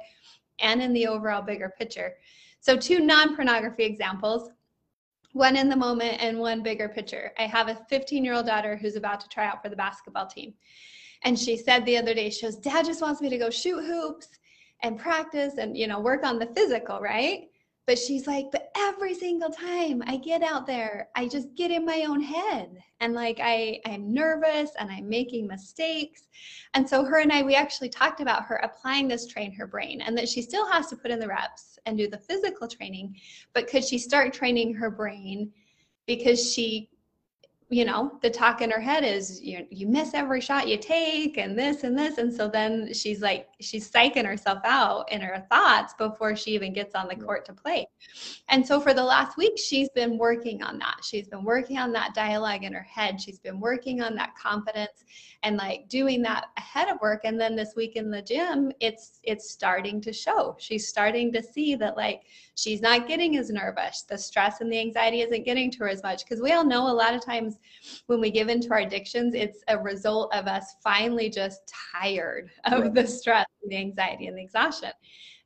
and 0.59 0.83
in 0.83 0.93
the 0.93 1.07
overall 1.07 1.43
bigger 1.43 1.73
picture. 1.79 2.15
So, 2.61 2.77
two 2.77 3.01
non 3.01 3.35
pornography 3.35 3.85
examples 3.85 4.51
one 5.33 5.57
in 5.57 5.69
the 5.69 5.77
moment 5.77 6.21
and 6.21 6.39
one 6.39 6.63
bigger 6.63 6.89
picture. 6.89 7.33
I 7.39 7.47
have 7.47 7.69
a 7.69 7.79
15 7.89 8.25
year 8.25 8.35
old 8.35 8.47
daughter 8.47 8.77
who's 8.77 8.97
about 8.97 9.21
to 9.21 9.29
try 9.29 9.47
out 9.47 9.63
for 9.63 9.69
the 9.69 9.77
basketball 9.77 10.27
team. 10.27 10.55
And 11.23 11.39
she 11.39 11.57
said 11.57 11.85
the 11.85 11.99
other 11.99 12.15
day, 12.15 12.31
she 12.31 12.47
goes, 12.47 12.57
Dad 12.57 12.85
just 12.85 13.03
wants 13.03 13.21
me 13.21 13.29
to 13.29 13.39
go 13.39 13.51
shoot 13.51 13.85
hoops 13.85 14.29
and 14.83 14.99
practice 14.99 15.55
and, 15.59 15.77
you 15.77 15.87
know, 15.87 16.01
work 16.01 16.25
on 16.25 16.39
the 16.39 16.47
physical, 16.47 17.01
right? 17.01 17.49
But 17.87 17.99
she's 17.99 18.27
like, 18.27 18.47
but 18.53 18.71
every 18.77 19.15
single 19.15 19.51
time 19.51 20.03
I 20.07 20.17
get 20.17 20.43
out 20.43 20.67
there, 20.67 21.09
I 21.17 21.27
just 21.27 21.55
get 21.57 21.71
in 21.71 21.85
my 21.85 22.05
own 22.09 22.21
head. 22.21 22.79
And 23.01 23.15
like 23.15 23.41
I, 23.43 23.81
I'm 23.87 24.13
nervous 24.13 24.71
and 24.79 24.91
I'm 24.91 25.09
making 25.09 25.47
mistakes. 25.47 26.29
And 26.75 26.89
so 26.89 27.05
her 27.05 27.21
and 27.21 27.33
I, 27.33 27.43
we 27.43 27.55
actually 27.55 27.89
talked 27.89 28.21
about 28.21 28.45
her 28.45 28.57
applying 28.57 29.09
this 29.09 29.27
train 29.27 29.53
her 29.55 29.67
brain 29.67 30.03
and 30.03 30.17
that 30.19 30.29
she 30.29 30.43
still 30.43 30.71
has 30.71 30.87
to 30.89 30.97
put 30.97 31.11
in 31.11 31.19
the 31.19 31.27
reps 31.27 31.79
and 31.87 31.97
do 31.97 32.09
the 32.09 32.19
physical 32.19 32.69
training, 32.69 33.17
but 33.55 33.67
could 33.67 33.85
she 33.85 33.99
start 33.99 34.33
training 34.33 34.75
her 34.75 34.91
brain 34.91 35.51
because 36.07 36.53
she 36.53 36.90
you 37.73 37.85
know 37.85 38.19
the 38.21 38.29
talk 38.29 38.63
in 38.63 38.71
her 38.71 38.81
head 38.81 39.05
is 39.05 39.41
you 39.41 39.65
you 39.71 39.87
miss 39.87 40.13
every 40.13 40.41
shot 40.41 40.67
you 40.67 40.77
take 40.77 41.39
and 41.39 41.57
this 41.57 41.85
and 41.85 41.97
this 41.97 42.19
and 42.19 42.33
so 42.33 42.49
then 42.49 42.93
she's 42.93 43.23
like 43.23 43.49
she's 43.61 43.89
psyching 43.89 44.27
herself 44.27 44.59
out 44.65 45.11
in 45.13 45.21
her 45.21 45.47
thoughts 45.51 45.95
before 45.95 46.35
she 46.35 46.51
even 46.51 46.73
gets 46.73 46.97
on 46.97 47.07
the 47.07 47.15
mm. 47.15 47.25
court 47.25 47.45
to 47.45 47.53
play. 47.53 47.87
And 48.49 48.67
so 48.67 48.81
for 48.81 48.93
the 48.93 49.05
last 49.05 49.37
week 49.37 49.57
she's 49.57 49.89
been 49.91 50.19
working 50.19 50.63
on 50.63 50.79
that. 50.79 51.01
She's 51.03 51.29
been 51.29 51.45
working 51.45 51.79
on 51.79 51.93
that 51.93 52.15
dialogue 52.15 52.65
in 52.65 52.73
her 52.73 52.83
head. 52.83 53.21
She's 53.21 53.39
been 53.39 53.61
working 53.61 54.03
on 54.03 54.15
that 54.17 54.35
confidence 54.35 55.05
and 55.43 55.57
like 55.57 55.89
doing 55.89 56.23
that 56.23 56.47
ahead 56.57 56.89
of 56.89 57.01
work. 57.01 57.21
And 57.25 57.41
then 57.41 57.55
this 57.55 57.75
week 57.77 57.97
in 57.97 58.11
the 58.11 58.23
gym 58.23 58.73
it's 58.81 59.21
it's 59.23 59.51
starting 59.51 60.01
to 60.03 60.13
show. 60.13 60.57
She's 60.59 60.89
starting 60.89 61.33
to 61.33 61.43
see 61.43 61.77
that 61.77 61.97
like 61.97 62.23
she's 62.57 62.81
not 62.81 63.07
getting 63.07 63.37
as 63.37 63.51
nervous. 63.51 64.03
The 64.03 64.19
stress 64.19 64.61
and 64.61 64.73
the 64.73 64.81
anxiety 64.81 65.21
isn't 65.21 65.45
getting 65.45 65.71
to 65.73 65.79
her 65.81 65.89
as 65.89 66.03
much 66.03 66.25
because 66.25 66.43
we 66.43 66.53
all 66.53 66.65
know 66.65 66.91
a 66.91 66.93
lot 66.93 67.15
of 67.15 67.25
times 67.25 67.59
when 68.07 68.21
we 68.21 68.31
give 68.31 68.49
into 68.49 68.71
our 68.71 68.79
addictions 68.79 69.35
it's 69.35 69.63
a 69.69 69.79
result 69.79 70.33
of 70.35 70.47
us 70.47 70.77
finally 70.83 71.29
just 71.29 71.61
tired 71.93 72.51
of 72.65 72.83
right. 72.83 72.95
the 72.95 73.07
stress 73.07 73.47
the 73.69 73.77
anxiety 73.77 74.27
and 74.27 74.37
the 74.37 74.43
exhaustion 74.43 74.91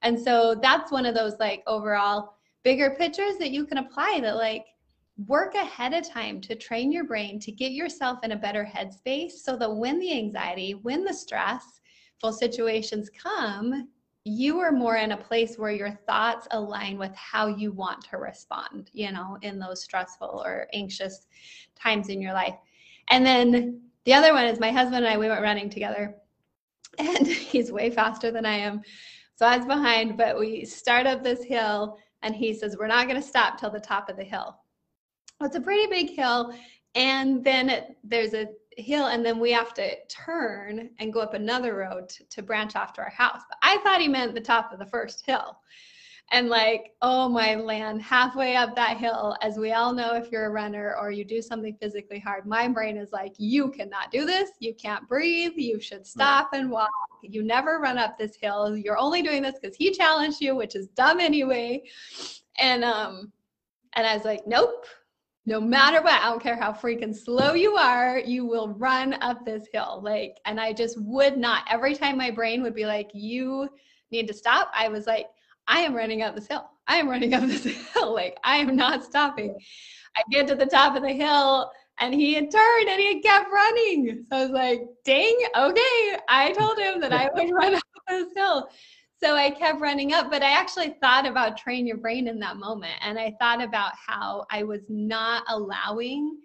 and 0.02 0.18
so 0.18 0.54
that's 0.62 0.92
one 0.92 1.06
of 1.06 1.14
those 1.14 1.34
like 1.38 1.62
overall 1.66 2.34
bigger 2.62 2.90
pictures 2.90 3.36
that 3.38 3.50
you 3.50 3.66
can 3.66 3.78
apply 3.78 4.18
that 4.22 4.36
like 4.36 4.64
work 5.26 5.54
ahead 5.54 5.94
of 5.94 6.08
time 6.08 6.40
to 6.40 6.54
train 6.56 6.90
your 6.90 7.04
brain 7.04 7.38
to 7.38 7.52
get 7.52 7.72
yourself 7.72 8.18
in 8.24 8.32
a 8.32 8.36
better 8.36 8.64
headspace 8.64 9.32
so 9.32 9.56
that 9.56 9.72
when 9.72 9.98
the 10.00 10.12
anxiety, 10.12 10.74
when 10.74 11.04
the 11.04 11.12
stressful 11.12 12.32
situations 12.32 13.10
come, 13.10 13.88
you 14.24 14.58
are 14.60 14.72
more 14.72 14.96
in 14.96 15.12
a 15.12 15.16
place 15.16 15.56
where 15.56 15.70
your 15.70 15.90
thoughts 16.06 16.48
align 16.50 16.98
with 16.98 17.14
how 17.14 17.46
you 17.46 17.72
want 17.72 18.02
to 18.10 18.16
respond, 18.16 18.90
you 18.92 19.12
know, 19.12 19.38
in 19.42 19.58
those 19.58 19.82
stressful 19.82 20.42
or 20.44 20.66
anxious 20.72 21.26
times 21.78 22.08
in 22.08 22.20
your 22.20 22.32
life. 22.32 22.56
And 23.08 23.24
then 23.24 23.82
the 24.04 24.14
other 24.14 24.32
one 24.32 24.46
is 24.46 24.58
my 24.58 24.70
husband 24.70 25.04
and 25.04 25.14
I, 25.14 25.18
we 25.18 25.28
went 25.28 25.42
running 25.42 25.68
together, 25.68 26.16
and 26.98 27.26
he's 27.26 27.72
way 27.72 27.90
faster 27.90 28.30
than 28.30 28.46
I 28.46 28.56
am. 28.56 28.82
So 29.36 29.46
I 29.46 29.56
was 29.56 29.66
behind, 29.66 30.16
but 30.16 30.38
we 30.38 30.64
start 30.64 31.06
up 31.06 31.22
this 31.22 31.42
hill, 31.42 31.98
and 32.22 32.34
he 32.34 32.54
says, 32.54 32.76
We're 32.78 32.86
not 32.86 33.08
going 33.08 33.20
to 33.20 33.26
stop 33.26 33.58
till 33.58 33.70
the 33.70 33.80
top 33.80 34.08
of 34.08 34.16
the 34.16 34.24
hill 34.24 34.56
it's 35.44 35.56
a 35.56 35.60
pretty 35.60 35.86
big 35.88 36.14
hill. 36.14 36.54
And 36.94 37.42
then 37.42 37.70
it, 37.70 37.96
there's 38.04 38.34
a 38.34 38.48
hill, 38.76 39.06
and 39.06 39.24
then 39.24 39.38
we 39.38 39.52
have 39.52 39.74
to 39.74 39.96
turn 40.06 40.90
and 40.98 41.12
go 41.12 41.20
up 41.20 41.34
another 41.34 41.74
road 41.76 42.08
to, 42.10 42.24
to 42.24 42.42
branch 42.42 42.76
off 42.76 42.92
to 42.94 43.02
our 43.02 43.10
house. 43.10 43.42
But 43.48 43.58
I 43.62 43.78
thought 43.78 44.00
he 44.00 44.08
meant 44.08 44.34
the 44.34 44.40
top 44.40 44.72
of 44.72 44.78
the 44.78 44.86
first 44.86 45.24
hill. 45.24 45.58
And 46.32 46.48
like, 46.48 46.92
oh 47.02 47.28
my 47.28 47.54
land, 47.54 48.00
halfway 48.00 48.56
up 48.56 48.74
that 48.76 48.96
hill, 48.96 49.36
as 49.42 49.58
we 49.58 49.72
all 49.72 49.92
know, 49.92 50.14
if 50.14 50.32
you're 50.32 50.46
a 50.46 50.50
runner 50.50 50.96
or 50.98 51.10
you 51.10 51.22
do 51.22 51.42
something 51.42 51.76
physically 51.80 52.18
hard, 52.18 52.46
my 52.46 52.66
brain 52.66 52.96
is 52.96 53.12
like, 53.12 53.34
you 53.36 53.70
cannot 53.70 54.10
do 54.10 54.24
this. 54.24 54.50
You 54.58 54.74
can't 54.74 55.06
breathe. 55.06 55.52
You 55.56 55.78
should 55.80 56.06
stop 56.06 56.50
and 56.54 56.70
walk. 56.70 56.88
You 57.22 57.42
never 57.42 57.78
run 57.78 57.98
up 57.98 58.16
this 58.18 58.36
hill. 58.36 58.74
You're 58.74 58.98
only 58.98 59.20
doing 59.20 59.42
this 59.42 59.56
because 59.60 59.76
he 59.76 59.90
challenged 59.90 60.40
you, 60.40 60.56
which 60.56 60.74
is 60.74 60.88
dumb 60.88 61.20
anyway. 61.20 61.82
And 62.58 62.84
um, 62.84 63.30
and 63.92 64.06
I 64.06 64.14
was 64.14 64.24
like, 64.24 64.46
nope, 64.46 64.86
no 65.46 65.60
matter 65.60 66.00
what, 66.02 66.22
I 66.22 66.30
don't 66.30 66.42
care 66.42 66.56
how 66.56 66.72
freaking 66.72 67.14
slow 67.14 67.52
you 67.52 67.76
are, 67.76 68.18
you 68.18 68.46
will 68.46 68.68
run 68.70 69.14
up 69.20 69.44
this 69.44 69.66
hill. 69.72 70.00
Like, 70.02 70.38
and 70.46 70.58
I 70.58 70.72
just 70.72 70.98
would 71.00 71.36
not. 71.36 71.64
Every 71.70 71.94
time 71.94 72.16
my 72.16 72.30
brain 72.30 72.62
would 72.62 72.74
be 72.74 72.86
like, 72.86 73.10
you 73.12 73.68
need 74.10 74.26
to 74.28 74.34
stop, 74.34 74.70
I 74.74 74.88
was 74.88 75.06
like, 75.06 75.26
I 75.68 75.80
am 75.80 75.94
running 75.94 76.22
up 76.22 76.34
this 76.34 76.48
hill. 76.48 76.70
I 76.86 76.96
am 76.96 77.08
running 77.08 77.34
up 77.34 77.42
this 77.42 77.64
hill. 77.94 78.14
Like, 78.14 78.38
I 78.42 78.56
am 78.56 78.74
not 78.74 79.04
stopping. 79.04 79.54
I 80.16 80.22
get 80.30 80.46
to 80.48 80.54
the 80.54 80.66
top 80.66 80.96
of 80.96 81.02
the 81.02 81.12
hill 81.12 81.70
and 81.98 82.14
he 82.14 82.34
had 82.34 82.50
turned 82.50 82.88
and 82.88 83.00
he 83.00 83.14
had 83.14 83.22
kept 83.22 83.50
running. 83.52 84.24
So 84.28 84.36
I 84.36 84.42
was 84.42 84.50
like, 84.50 84.82
dang, 85.04 85.36
okay. 85.56 86.16
I 86.28 86.54
told 86.58 86.78
him 86.78 87.00
that 87.00 87.12
I 87.12 87.28
would 87.34 87.50
run 87.52 87.74
up 87.74 87.82
this 88.08 88.32
hill 88.34 88.68
so 89.24 89.36
I 89.36 89.50
kept 89.50 89.80
running 89.80 90.12
up, 90.12 90.30
but 90.30 90.42
I 90.42 90.50
actually 90.50 90.96
thought 91.00 91.26
about 91.26 91.56
train 91.56 91.86
your 91.86 91.96
brain 91.96 92.28
in 92.28 92.38
that 92.40 92.58
moment. 92.58 92.92
And 93.00 93.18
I 93.18 93.34
thought 93.40 93.62
about 93.62 93.92
how 93.94 94.44
I 94.50 94.64
was 94.64 94.82
not 94.88 95.44
allowing 95.48 96.38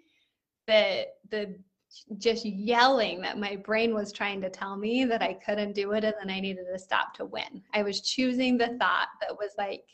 the 0.66 1.06
the 1.30 1.58
just 2.18 2.46
yelling 2.46 3.20
that 3.20 3.36
my 3.36 3.56
brain 3.56 3.92
was 3.92 4.12
trying 4.12 4.40
to 4.40 4.48
tell 4.48 4.76
me 4.76 5.04
that 5.04 5.22
I 5.22 5.34
couldn't 5.34 5.74
do 5.74 5.92
it 5.92 6.04
and 6.04 6.14
then 6.20 6.30
I 6.30 6.40
needed 6.40 6.64
to 6.72 6.78
stop 6.78 7.12
to 7.14 7.24
win. 7.24 7.62
I 7.74 7.82
was 7.82 8.00
choosing 8.00 8.56
the 8.56 8.78
thought 8.78 9.08
that 9.20 9.36
was 9.36 9.50
like, 9.58 9.84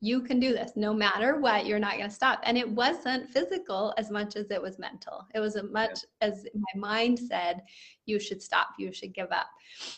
you 0.00 0.20
can 0.20 0.38
do 0.38 0.52
this 0.52 0.72
no 0.76 0.92
matter 0.92 1.40
what 1.40 1.66
you're 1.66 1.78
not 1.78 1.96
going 1.96 2.08
to 2.08 2.14
stop. 2.14 2.40
And 2.42 2.58
it 2.58 2.68
wasn't 2.68 3.30
physical 3.30 3.94
as 3.96 4.10
much 4.10 4.36
as 4.36 4.50
it 4.50 4.60
was 4.60 4.78
mental. 4.78 5.26
It 5.34 5.40
was 5.40 5.56
as 5.56 5.64
much 5.70 6.00
as 6.20 6.46
my 6.54 6.80
mind 6.80 7.18
said 7.18 7.62
you 8.04 8.20
should 8.20 8.42
stop 8.42 8.68
you 8.78 8.92
should 8.92 9.14
give 9.14 9.32
up. 9.32 9.48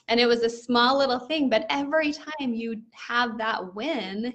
And 0.07 0.21
it 0.21 0.27
was 0.27 0.43
a 0.43 0.51
small 0.51 0.99
little 0.99 1.19
thing 1.19 1.51
but 1.51 1.67
every 1.69 2.13
time 2.13 2.55
you 2.55 2.81
have 2.93 3.39
that 3.39 3.75
win 3.75 4.33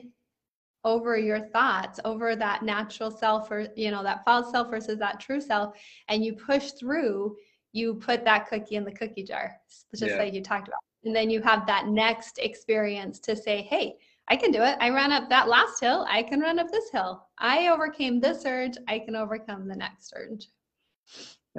over 0.86 1.18
your 1.18 1.40
thoughts 1.40 2.00
over 2.04 2.36
that 2.36 2.64
natural 2.64 3.10
self 3.10 3.50
or 3.50 3.68
you 3.76 3.90
know 3.90 4.04
that 4.04 4.24
false 4.26 4.52
self 4.52 4.70
versus 4.70 5.00
that 5.00 5.20
true 5.20 5.40
self 5.40 5.76
and 6.10 6.26
you 6.26 6.34
push 6.34 6.72
through 6.72 7.36
you 7.72 7.96
put 7.96 8.26
that 8.26 8.48
cookie 8.50 8.76
in 8.76 8.84
the 8.84 8.92
cookie 8.92 9.24
jar 9.24 9.56
just 9.96 10.12
yeah. 10.12 10.18
like 10.18 10.34
you 10.34 10.42
talked 10.42 10.68
about. 10.68 10.80
And 11.06 11.16
then 11.16 11.30
you 11.30 11.42
have 11.42 11.66
that 11.68 11.88
next 11.88 12.38
experience 12.38 13.20
to 13.22 13.36
say 13.36 13.62
hey 13.62 13.96
I 14.30 14.36
can 14.36 14.52
do 14.52 14.62
it. 14.64 14.78
I 14.80 14.90
ran 14.90 15.12
up 15.12 15.30
that 15.30 15.48
last 15.48 15.80
hill. 15.80 16.06
I 16.10 16.24
can 16.24 16.40
run 16.40 16.60
up 16.60 16.72
this 16.72 16.90
hill. 16.90 17.28
I 17.38 17.68
overcame 17.68 18.20
this 18.20 18.44
urge. 18.46 18.78
I 18.88 19.00
can 19.00 19.16
overcome 19.16 19.68
the 19.68 19.76
next 19.76 20.14
urge. 20.16 20.48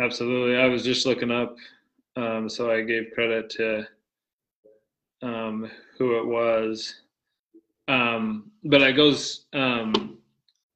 Absolutely. 0.00 0.56
I 0.56 0.66
was 0.66 0.82
just 0.82 1.06
looking 1.06 1.30
up, 1.30 1.56
um, 2.16 2.48
so 2.48 2.70
I 2.70 2.82
gave 2.82 3.12
credit 3.14 3.50
to 3.50 3.86
um, 5.22 5.70
who 5.98 6.18
it 6.18 6.26
was. 6.26 7.02
Um, 7.86 8.50
but 8.64 8.82
it 8.82 8.94
goes, 8.94 9.44
um, 9.52 10.18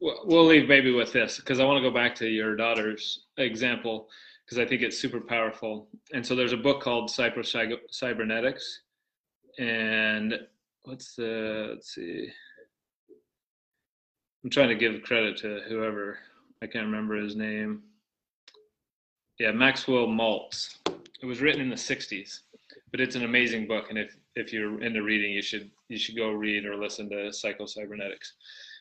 we'll 0.00 0.46
leave 0.46 0.68
maybe 0.68 0.92
with 0.92 1.12
this 1.12 1.38
because 1.38 1.58
I 1.58 1.64
want 1.64 1.82
to 1.82 1.88
go 1.88 1.94
back 1.94 2.14
to 2.16 2.28
your 2.28 2.54
daughter's 2.54 3.26
example 3.38 4.08
because 4.44 4.58
I 4.58 4.66
think 4.66 4.82
it's 4.82 4.98
super 4.98 5.20
powerful. 5.20 5.88
And 6.12 6.24
so 6.24 6.34
there's 6.34 6.52
a 6.52 6.56
book 6.56 6.80
called 6.80 7.10
Cybernetics, 7.10 8.80
and 9.58 10.34
what's 10.88 11.14
the 11.14 11.64
uh, 11.64 11.68
let's 11.74 11.94
see. 11.94 12.28
I'm 14.42 14.50
trying 14.50 14.70
to 14.70 14.74
give 14.74 15.02
credit 15.02 15.36
to 15.38 15.60
whoever 15.68 16.18
I 16.62 16.66
can't 16.66 16.86
remember 16.86 17.16
his 17.16 17.36
name. 17.36 17.82
Yeah, 19.38 19.52
Maxwell 19.52 20.06
Maltz. 20.06 20.78
It 21.20 21.26
was 21.26 21.40
written 21.40 21.60
in 21.60 21.68
the 21.68 21.76
60s, 21.76 22.40
but 22.90 23.00
it's 23.00 23.16
an 23.16 23.24
amazing 23.24 23.66
book. 23.68 23.90
And 23.90 23.98
if 23.98 24.16
if 24.34 24.52
you're 24.52 24.82
into 24.82 25.02
reading, 25.02 25.32
you 25.32 25.42
should 25.42 25.70
you 25.88 25.98
should 25.98 26.16
go 26.16 26.30
read 26.30 26.64
or 26.64 26.76
listen 26.76 27.10
to 27.10 27.32
Psycho-Cybernetics. 27.32 28.32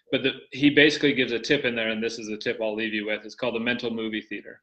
But 0.10 0.24
the, 0.24 0.32
he 0.52 0.70
basically 0.70 1.13
gives 1.13 1.34
a 1.34 1.39
tip 1.39 1.65
in 1.65 1.76
there, 1.76 1.89
and 1.89 2.02
this 2.02 2.17
is 2.17 2.28
the 2.28 2.38
tip 2.38 2.60
I'll 2.62 2.76
leave 2.76 2.93
you 2.93 3.06
with. 3.06 3.26
It's 3.26 3.36
called 3.36 3.56
the 3.56 3.60
mental 3.60 3.91
movie 3.91 4.22
theater. 4.22 4.62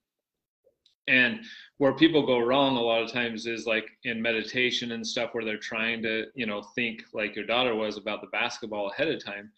And 1.06 1.40
where 1.78 1.92
people 1.92 2.26
go 2.26 2.38
wrong 2.38 2.76
a 2.76 2.80
lot 2.80 3.02
of 3.02 3.12
times 3.12 3.46
is 3.46 3.66
like 3.66 3.86
in 4.04 4.22
meditation 4.22 4.92
and 4.92 5.06
stuff 5.06 5.30
where 5.32 5.44
they're 5.44 5.58
trying 5.58 6.02
to, 6.02 6.26
you 6.34 6.46
know, 6.46 6.62
think 6.74 7.02
like 7.12 7.36
your 7.36 7.46
daughter 7.46 7.74
was 7.74 7.98
about 7.98 8.20
the 8.20 8.28
basketball 8.28 8.90
ahead 8.90 9.08
of 9.08 9.22
time, 9.22 9.50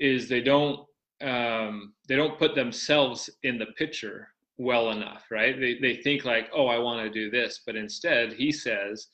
is 0.00 0.28
they 0.28 0.40
don't 0.40 0.80
um, 1.20 1.94
they 2.08 2.16
don't 2.16 2.38
put 2.38 2.56
themselves 2.56 3.30
in 3.44 3.58
the 3.58 3.66
picture 3.78 4.28
well 4.58 4.90
enough, 4.90 5.26
right? 5.30 5.58
They 5.58 5.78
they 5.80 5.96
think 5.96 6.24
like, 6.24 6.50
oh, 6.52 6.66
I 6.66 6.78
want 6.78 7.00
to 7.04 7.10
do 7.10 7.30
this, 7.30 7.60
but 7.64 7.76
instead 7.76 8.32
he 8.32 8.50
says 8.50 9.08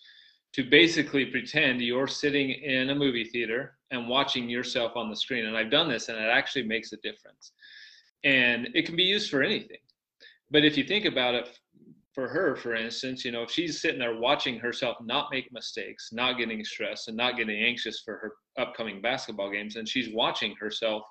to 0.54 0.64
basically 0.64 1.26
pretend 1.26 1.82
you're 1.82 2.06
sitting 2.06 2.50
in 2.50 2.90
a 2.90 2.94
movie 2.94 3.24
theater 3.24 3.78
and 3.90 4.08
watching 4.08 4.48
yourself 4.48 4.92
on 4.96 5.10
the 5.10 5.16
screen. 5.16 5.46
And 5.46 5.56
I've 5.56 5.70
done 5.70 5.88
this 5.88 6.08
and 6.08 6.18
it 6.18 6.28
actually 6.28 6.66
makes 6.66 6.92
a 6.92 6.96
difference. 6.98 7.52
And 8.24 8.68
it 8.74 8.86
can 8.86 8.96
be 8.96 9.04
used 9.04 9.30
for 9.30 9.42
anything. 9.42 9.78
But 10.50 10.64
if 10.64 10.76
you 10.76 10.84
think 10.84 11.04
about 11.04 11.34
it 11.34 11.58
for 12.14 12.28
her, 12.28 12.56
for 12.56 12.74
instance, 12.74 13.24
you 13.24 13.30
know, 13.30 13.42
if 13.42 13.50
she's 13.50 13.80
sitting 13.80 14.00
there 14.00 14.18
watching 14.18 14.58
herself 14.58 14.96
not 15.00 15.28
make 15.30 15.52
mistakes, 15.52 16.10
not 16.12 16.38
getting 16.38 16.64
stressed 16.64 17.08
and 17.08 17.16
not 17.16 17.36
getting 17.36 17.62
anxious 17.62 18.00
for 18.04 18.16
her 18.16 18.32
upcoming 18.62 19.00
basketball 19.00 19.50
games, 19.50 19.76
and 19.76 19.88
she's 19.88 20.12
watching 20.12 20.54
herself 20.56 21.02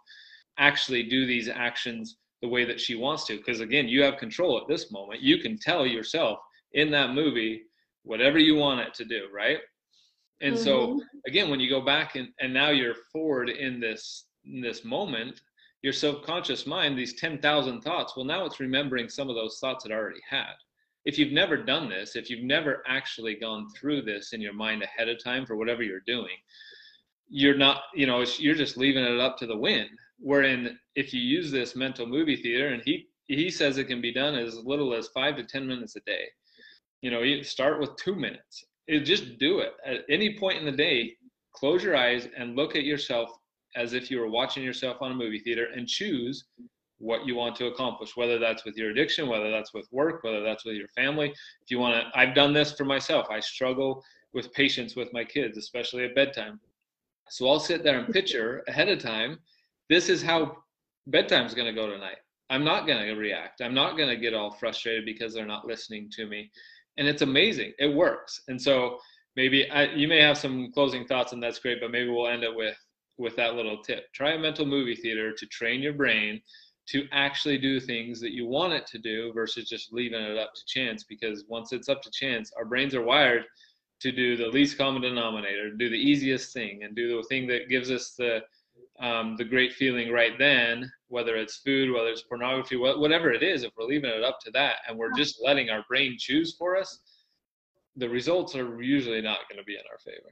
actually 0.57 1.03
do 1.03 1.25
these 1.25 1.47
actions 1.47 2.17
the 2.41 2.47
way 2.47 2.65
that 2.65 2.79
she 2.79 2.95
wants 2.95 3.25
to. 3.25 3.37
Because 3.37 3.61
again, 3.61 3.87
you 3.87 4.03
have 4.03 4.17
control 4.17 4.57
at 4.57 4.67
this 4.67 4.91
moment. 4.91 5.21
You 5.21 5.37
can 5.37 5.57
tell 5.57 5.85
yourself 5.85 6.39
in 6.73 6.91
that 6.91 7.13
movie 7.13 7.63
whatever 8.03 8.39
you 8.39 8.55
want 8.55 8.81
it 8.81 8.93
to 8.95 9.05
do, 9.05 9.27
right? 9.33 9.59
And 10.41 10.55
mm-hmm. 10.55 10.63
so 10.63 11.01
again, 11.25 11.49
when 11.49 11.59
you 11.59 11.69
go 11.69 11.81
back 11.81 12.15
and, 12.15 12.29
and 12.39 12.53
now 12.53 12.69
you're 12.69 12.95
forward 13.11 13.49
in 13.49 13.79
this 13.79 14.25
in 14.45 14.61
this 14.61 14.85
moment, 14.85 15.41
your 15.83 15.93
subconscious 15.93 16.65
mind, 16.65 16.97
these 16.97 17.19
10,000 17.19 17.81
thoughts, 17.81 18.15
well, 18.15 18.25
now 18.25 18.45
it's 18.45 18.59
remembering 18.59 19.09
some 19.09 19.29
of 19.29 19.35
those 19.35 19.59
thoughts 19.59 19.85
it 19.85 19.91
already 19.91 20.21
had. 20.27 20.53
If 21.05 21.17
you've 21.17 21.31
never 21.31 21.57
done 21.57 21.89
this, 21.89 22.15
if 22.15 22.29
you've 22.29 22.43
never 22.43 22.83
actually 22.87 23.35
gone 23.35 23.69
through 23.69 24.01
this 24.01 24.33
in 24.33 24.41
your 24.41 24.53
mind 24.53 24.83
ahead 24.83 25.07
of 25.07 25.23
time 25.23 25.45
for 25.45 25.55
whatever 25.55 25.83
you're 25.83 26.01
doing, 26.05 26.35
you're 27.29 27.57
not, 27.57 27.83
you 27.93 28.07
know, 28.07 28.25
you're 28.39 28.55
just 28.55 28.77
leaving 28.77 29.03
it 29.03 29.19
up 29.19 29.37
to 29.37 29.45
the 29.45 29.55
wind. 29.55 29.89
Wherein, 30.19 30.77
if 30.95 31.13
you 31.13 31.21
use 31.21 31.51
this 31.51 31.75
mental 31.75 32.07
movie 32.07 32.35
theater, 32.35 32.69
and 32.69 32.81
he 32.83 33.07
he 33.27 33.49
says 33.49 33.77
it 33.77 33.85
can 33.85 34.01
be 34.01 34.13
done 34.13 34.35
as 34.35 34.55
little 34.63 34.93
as 34.93 35.09
five 35.09 35.35
to 35.35 35.43
ten 35.43 35.67
minutes 35.67 35.95
a 35.95 35.99
day. 36.01 36.25
You 37.01 37.11
know, 37.11 37.21
you 37.21 37.43
start 37.43 37.79
with 37.79 37.95
two 37.97 38.15
minutes. 38.15 38.65
It, 38.87 39.01
just 39.01 39.37
do 39.37 39.59
it 39.59 39.73
at 39.85 40.05
any 40.09 40.37
point 40.37 40.57
in 40.57 40.65
the 40.65 40.71
day. 40.71 41.15
Close 41.53 41.83
your 41.83 41.95
eyes 41.95 42.27
and 42.37 42.55
look 42.55 42.75
at 42.75 42.83
yourself 42.83 43.29
as 43.75 43.93
if 43.93 44.09
you 44.09 44.19
were 44.19 44.29
watching 44.29 44.63
yourself 44.63 44.97
on 45.01 45.11
a 45.11 45.15
movie 45.15 45.39
theater 45.39 45.67
and 45.75 45.87
choose 45.87 46.45
what 46.99 47.25
you 47.25 47.35
want 47.35 47.55
to 47.55 47.67
accomplish, 47.67 48.15
whether 48.15 48.39
that's 48.39 48.65
with 48.65 48.75
your 48.75 48.89
addiction, 48.89 49.27
whether 49.27 49.51
that's 49.51 49.73
with 49.73 49.87
work, 49.91 50.23
whether 50.23 50.41
that's 50.41 50.65
with 50.65 50.75
your 50.75 50.87
family. 50.89 51.29
If 51.29 51.69
you 51.69 51.79
want 51.79 51.95
to, 51.95 52.19
I've 52.19 52.33
done 52.33 52.53
this 52.53 52.73
for 52.73 52.85
myself. 52.85 53.27
I 53.29 53.39
struggle 53.39 54.03
with 54.33 54.51
patience 54.53 54.95
with 54.95 55.13
my 55.13 55.23
kids, 55.23 55.57
especially 55.57 56.05
at 56.05 56.15
bedtime. 56.15 56.59
So 57.29 57.47
I'll 57.47 57.59
sit 57.59 57.83
there 57.83 57.99
and 57.99 58.13
picture 58.13 58.63
ahead 58.67 58.89
of 58.89 58.99
time, 58.99 59.39
this 59.89 60.09
is 60.09 60.21
how 60.21 60.57
bedtime's 61.07 61.53
going 61.53 61.67
to 61.67 61.73
go 61.73 61.89
tonight. 61.89 62.17
I'm 62.49 62.63
not 62.63 62.87
going 62.87 63.05
to 63.05 63.13
react. 63.13 63.61
I'm 63.61 63.73
not 63.73 63.97
going 63.97 64.09
to 64.09 64.15
get 64.15 64.33
all 64.33 64.51
frustrated 64.51 65.05
because 65.05 65.33
they're 65.33 65.45
not 65.45 65.67
listening 65.67 66.09
to 66.11 66.25
me. 66.25 66.49
And 66.97 67.07
it's 67.07 67.21
amazing. 67.21 67.73
It 67.79 67.93
works. 67.93 68.41
And 68.47 68.61
so 68.61 68.99
maybe 69.35 69.69
I, 69.69 69.85
you 69.93 70.07
may 70.07 70.21
have 70.21 70.37
some 70.37 70.71
closing 70.71 71.05
thoughts 71.05 71.33
and 71.33 71.43
that's 71.43 71.59
great, 71.59 71.79
but 71.81 71.91
maybe 71.91 72.09
we'll 72.09 72.27
end 72.27 72.43
it 72.43 72.55
with 72.55 72.77
with 73.17 73.35
that 73.35 73.55
little 73.55 73.81
tip. 73.81 74.11
Try 74.13 74.33
a 74.33 74.39
mental 74.39 74.65
movie 74.65 74.95
theater 74.95 75.33
to 75.33 75.45
train 75.47 75.81
your 75.81 75.93
brain 75.93 76.41
to 76.87 77.05
actually 77.11 77.57
do 77.57 77.79
things 77.79 78.21
that 78.21 78.31
you 78.31 78.47
want 78.47 78.73
it 78.73 78.87
to 78.87 78.97
do 78.97 79.33
versus 79.33 79.67
just 79.67 79.91
leaving 79.91 80.21
it 80.21 80.37
up 80.37 80.53
to 80.53 80.61
chance 80.67 81.03
because 81.03 81.43
once 81.49 81.73
it's 81.73 81.89
up 81.89 82.01
to 82.01 82.11
chance, 82.11 82.51
our 82.57 82.65
brains 82.65 82.95
are 82.95 83.01
wired 83.01 83.43
to 83.99 84.11
do 84.11 84.37
the 84.37 84.47
least 84.47 84.77
common 84.77 85.01
denominator, 85.01 85.71
do 85.71 85.89
the 85.89 85.95
easiest 85.95 86.53
thing 86.53 86.83
and 86.83 86.95
do 86.95 87.17
the 87.17 87.23
thing 87.27 87.47
that 87.47 87.69
gives 87.69 87.91
us 87.91 88.13
the 88.17 88.41
um, 88.99 89.35
the 89.37 89.43
great 89.43 89.73
feeling 89.73 90.11
right 90.11 90.37
then, 90.39 90.91
whether 91.07 91.35
it's 91.35 91.57
food, 91.57 91.93
whether 91.93 92.09
it's 92.09 92.23
pornography, 92.23 92.77
whatever 92.77 93.31
it 93.31 93.43
is, 93.43 93.63
if 93.63 93.71
we're 93.77 93.85
leaving 93.85 94.09
it 94.09 94.23
up 94.23 94.39
to 94.41 94.51
that 94.51 94.77
and 94.87 94.97
we're 94.97 95.13
just 95.13 95.39
letting 95.43 95.69
our 95.69 95.85
brain 95.87 96.15
choose 96.17 96.55
for 96.55 96.75
us, 96.75 96.99
the 97.95 98.09
results 98.09 98.55
are 98.55 98.81
usually 98.81 99.21
not 99.21 99.47
going 99.49 99.59
to 99.59 99.65
be 99.65 99.75
in 99.75 99.83
our 99.91 99.99
favor. 99.99 100.31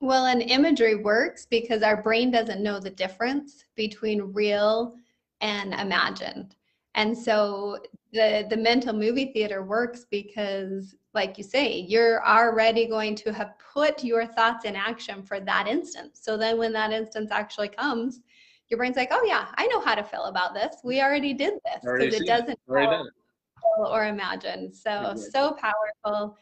Well, 0.00 0.26
and 0.26 0.42
imagery 0.42 0.96
works 0.96 1.46
because 1.46 1.82
our 1.82 2.02
brain 2.02 2.30
doesn't 2.30 2.62
know 2.62 2.78
the 2.78 2.90
difference 2.90 3.64
between 3.76 4.32
real 4.32 4.94
and 5.40 5.72
imagined. 5.74 6.54
And 6.94 7.16
so 7.16 7.78
the 8.12 8.46
the 8.48 8.56
mental 8.56 8.92
movie 8.94 9.32
theater 9.32 9.62
works 9.64 10.06
because 10.10 10.94
like 11.14 11.38
you 11.38 11.44
say, 11.44 11.78
you're 11.78 12.24
already 12.26 12.86
going 12.86 13.14
to 13.16 13.32
have 13.32 13.54
put 13.72 14.04
your 14.04 14.26
thoughts 14.26 14.64
in 14.66 14.76
action 14.76 15.22
for 15.22 15.40
that 15.40 15.66
instance. 15.66 16.20
So 16.22 16.36
then 16.36 16.58
when 16.58 16.72
that 16.74 16.92
instance 16.92 17.30
actually 17.30 17.68
comes, 17.68 18.20
your 18.68 18.78
brain's 18.78 18.96
like, 18.96 19.08
"Oh 19.12 19.24
yeah, 19.26 19.48
I 19.56 19.66
know 19.68 19.80
how 19.80 19.94
to 19.94 20.04
feel 20.04 20.24
about 20.24 20.54
this. 20.54 20.76
We 20.84 21.00
already 21.02 21.32
did 21.34 21.54
this." 21.64 21.82
Because 21.98 22.14
it 22.14 22.26
doesn't 22.26 22.58
feel 22.66 23.08
or 23.78 24.06
imagine. 24.06 24.72
So 24.72 25.14
so 25.16 25.52
powerful. 25.52 26.36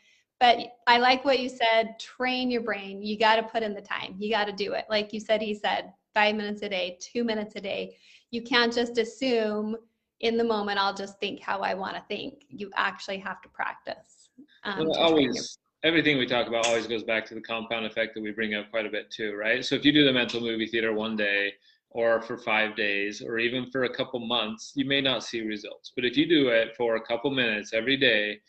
But 0.45 0.59
I 0.87 0.99
like 0.99 1.25
what 1.25 1.39
you 1.39 1.49
said 1.49 1.99
train 1.99 2.51
your 2.51 2.61
brain. 2.61 3.03
You 3.03 3.19
got 3.19 3.37
to 3.37 3.45
put 3.45 3.63
in 3.63 3.73
the 3.73 3.81
time, 3.81 4.15
you 4.19 4.31
got 4.31 4.45
to 4.45 4.53
do 4.53 4.75
it. 4.75 4.85
Like 4.91 5.11
you 5.15 5.19
said, 5.19 5.41
he 5.41 5.55
said 5.55 5.95
five 6.13 6.35
minutes 6.35 6.61
a 6.61 6.69
day, 6.69 6.99
two 7.01 7.25
minutes 7.25 7.55
a 7.57 7.63
day. 7.63 7.97
You 8.31 8.43
can't 8.43 8.71
just 8.71 8.99
assume 8.99 9.75
in 10.21 10.37
the 10.37 10.45
moment, 10.45 10.79
I'll 10.79 10.93
just 10.93 11.19
think 11.19 11.41
how 11.41 11.61
I 11.61 11.73
want 11.73 11.97
to 11.97 12.03
think. 12.09 12.45
You 12.51 12.71
actually 12.77 13.21
have 13.21 13.41
to 13.41 13.49
practice. 13.49 14.29
Um, 14.65 14.87
well, 14.87 14.99
always, 14.99 15.57
everything 15.83 16.19
we 16.19 16.27
talk 16.27 16.47
about 16.47 16.67
always 16.67 16.87
goes 16.87 17.05
back 17.05 17.25
to 17.27 17.35
the 17.35 17.41
compound 17.41 17.87
effect 17.87 18.15
that 18.15 18.23
we 18.23 18.31
bring 18.31 18.55
up 18.55 18.71
quite 18.71 18.85
a 18.85 18.91
bit 18.91 19.11
too, 19.11 19.35
right? 19.35 19.65
So 19.65 19.77
if 19.77 19.85
you 19.87 19.95
do 19.95 20.05
the 20.05 20.13
mental 20.13 20.43
movie 20.43 20.67
theater 20.67 20.93
one 20.93 21.17
day, 21.17 21.55
or 21.89 22.21
for 22.21 22.37
five 22.37 22.77
days 22.77 23.23
or 23.23 23.39
even 23.39 23.71
for 23.71 23.85
a 23.85 23.95
couple 23.95 24.21
months, 24.21 24.73
you 24.75 24.85
may 24.85 25.01
not 25.01 25.23
see 25.23 25.41
results. 25.41 25.93
But 25.95 26.05
if 26.05 26.19
you 26.19 26.29
do 26.29 26.49
it 26.49 26.77
for 26.77 26.97
a 26.97 27.01
couple 27.01 27.31
minutes 27.31 27.73
every 27.73 27.97
day 27.97 28.41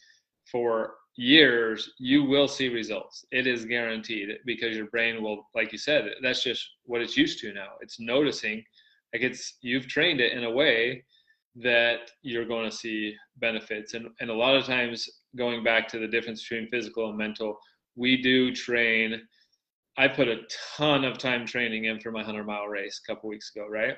for 0.52 0.96
years, 1.18 1.92
you 1.98 2.24
will 2.24 2.48
see 2.48 2.70
results. 2.70 3.26
It 3.32 3.48
is 3.48 3.66
guaranteed 3.66 4.30
because 4.46 4.76
your 4.76 4.88
brain 4.88 5.24
will, 5.24 5.48
like 5.56 5.72
you 5.72 5.78
said, 5.78 6.10
that's 6.22 6.44
just 6.44 6.68
what 6.84 7.02
it's 7.02 7.18
used 7.18 7.40
to 7.40 7.54
now. 7.54 7.70
It's 7.82 8.00
noticing, 8.00 8.64
like 9.14 9.22
it's 9.22 9.58
you've 9.62 9.88
trained 9.88 10.20
it 10.20 10.34
in 10.34 10.44
a 10.44 10.52
way 10.52 11.04
that 11.58 12.12
you're 12.22 12.46
going 12.46 12.70
to 12.70 12.76
see 12.76 13.16
benefits. 13.38 13.94
And 13.94 14.08
and 14.20 14.30
a 14.30 14.34
lot 14.34 14.56
of 14.56 14.66
times, 14.66 15.10
going 15.38 15.64
back 15.64 15.88
to 15.90 16.00
the 16.00 16.08
difference 16.08 16.42
between 16.42 16.70
physical 16.70 17.10
and 17.10 17.18
mental, 17.18 17.58
we 17.96 18.22
do 18.22 18.54
train. 18.54 19.22
I 19.98 20.10
put 20.10 20.28
a 20.28 20.42
ton 20.76 21.06
of 21.06 21.18
time 21.18 21.46
training 21.46 21.86
in 21.86 22.02
for 22.02 22.12
my 22.12 22.24
hundred 22.24 22.46
mile 22.46 22.68
race 22.68 23.02
a 23.02 23.12
couple 23.12 23.30
weeks 23.30 23.52
ago, 23.56 23.68
right? 23.70 23.96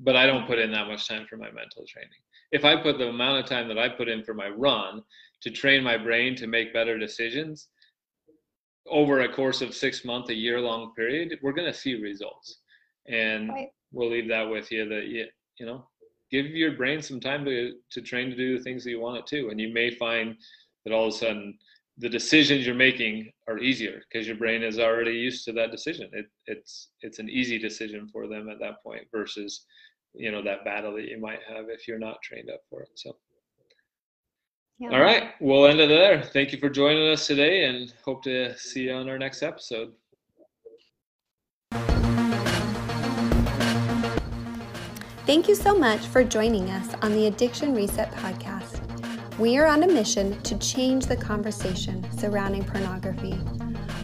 But 0.00 0.16
I 0.16 0.26
don't 0.26 0.46
put 0.46 0.58
in 0.58 0.70
that 0.72 0.86
much 0.86 1.08
time 1.08 1.26
for 1.28 1.36
my 1.36 1.50
mental 1.50 1.84
training. 1.86 2.10
If 2.52 2.64
I 2.64 2.80
put 2.80 2.98
the 2.98 3.08
amount 3.08 3.42
of 3.42 3.46
time 3.46 3.68
that 3.68 3.78
I 3.78 3.88
put 3.88 4.08
in 4.08 4.24
for 4.24 4.32
my 4.32 4.48
run, 4.48 5.02
to 5.42 5.50
train 5.50 5.82
my 5.82 5.96
brain 5.96 6.34
to 6.36 6.46
make 6.46 6.72
better 6.72 6.98
decisions 6.98 7.68
over 8.88 9.20
a 9.20 9.32
course 9.32 9.60
of 9.60 9.74
six 9.74 10.04
month, 10.04 10.30
a 10.30 10.34
year 10.34 10.60
long 10.60 10.92
period, 10.94 11.38
we're 11.42 11.52
going 11.52 11.70
to 11.70 11.78
see 11.78 12.00
results. 12.00 12.60
And 13.06 13.48
right. 13.48 13.68
we'll 13.92 14.10
leave 14.10 14.28
that 14.28 14.48
with 14.48 14.70
you 14.72 14.88
that, 14.88 15.06
you, 15.06 15.26
you 15.58 15.66
know, 15.66 15.86
give 16.30 16.46
your 16.46 16.72
brain 16.72 17.02
some 17.02 17.20
time 17.20 17.44
to, 17.44 17.74
to 17.92 18.00
train 18.00 18.30
to 18.30 18.36
do 18.36 18.56
the 18.56 18.64
things 18.64 18.84
that 18.84 18.90
you 18.90 19.00
want 19.00 19.18
it 19.18 19.26
to. 19.26 19.48
And 19.50 19.60
you 19.60 19.72
may 19.72 19.90
find 19.90 20.36
that 20.84 20.92
all 20.92 21.08
of 21.08 21.14
a 21.14 21.16
sudden 21.16 21.58
the 21.98 22.08
decisions 22.08 22.64
you're 22.64 22.74
making 22.74 23.30
are 23.46 23.58
easier 23.58 24.02
because 24.08 24.26
your 24.26 24.36
brain 24.36 24.62
is 24.62 24.78
already 24.78 25.12
used 25.12 25.44
to 25.44 25.52
that 25.52 25.70
decision. 25.70 26.08
It, 26.12 26.26
it's, 26.46 26.90
it's 27.02 27.18
an 27.18 27.28
easy 27.28 27.58
decision 27.58 28.08
for 28.12 28.26
them 28.26 28.48
at 28.48 28.60
that 28.60 28.82
point 28.82 29.04
versus, 29.12 29.66
you 30.14 30.30
know, 30.32 30.42
that 30.42 30.64
battle 30.64 30.94
that 30.94 31.08
you 31.08 31.20
might 31.20 31.40
have 31.48 31.66
if 31.68 31.86
you're 31.86 31.98
not 31.98 32.22
trained 32.22 32.50
up 32.50 32.60
for 32.68 32.82
it. 32.82 32.90
So. 32.94 33.16
Yeah. 34.80 34.90
All 34.90 35.00
right, 35.00 35.30
we'll 35.40 35.66
end 35.66 35.80
it 35.80 35.88
there. 35.88 36.22
Thank 36.22 36.52
you 36.52 36.58
for 36.58 36.68
joining 36.68 37.08
us 37.08 37.26
today 37.26 37.64
and 37.64 37.92
hope 38.04 38.22
to 38.22 38.56
see 38.56 38.84
you 38.84 38.92
on 38.92 39.08
our 39.08 39.18
next 39.18 39.42
episode. 39.42 39.92
Thank 45.26 45.48
you 45.48 45.56
so 45.56 45.76
much 45.76 46.06
for 46.06 46.24
joining 46.24 46.70
us 46.70 46.94
on 47.02 47.12
the 47.12 47.26
Addiction 47.26 47.74
Reset 47.74 48.10
podcast. 48.12 48.80
we 49.38 49.58
are 49.58 49.66
on 49.66 49.82
a 49.82 49.86
mission 49.86 50.40
to 50.42 50.58
change 50.58 51.06
the 51.06 51.16
conversation 51.16 52.04
surrounding 52.16 52.64
pornography. 52.64 53.38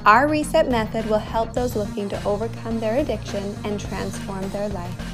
Our 0.04 0.28
reset 0.28 0.68
method 0.70 1.06
will 1.06 1.18
help 1.18 1.54
those 1.54 1.76
looking 1.76 2.08
to 2.10 2.24
overcome 2.24 2.78
their 2.78 2.98
addiction 2.98 3.56
and 3.64 3.80
transform 3.80 4.48
their 4.50 4.68
life. 4.68 5.13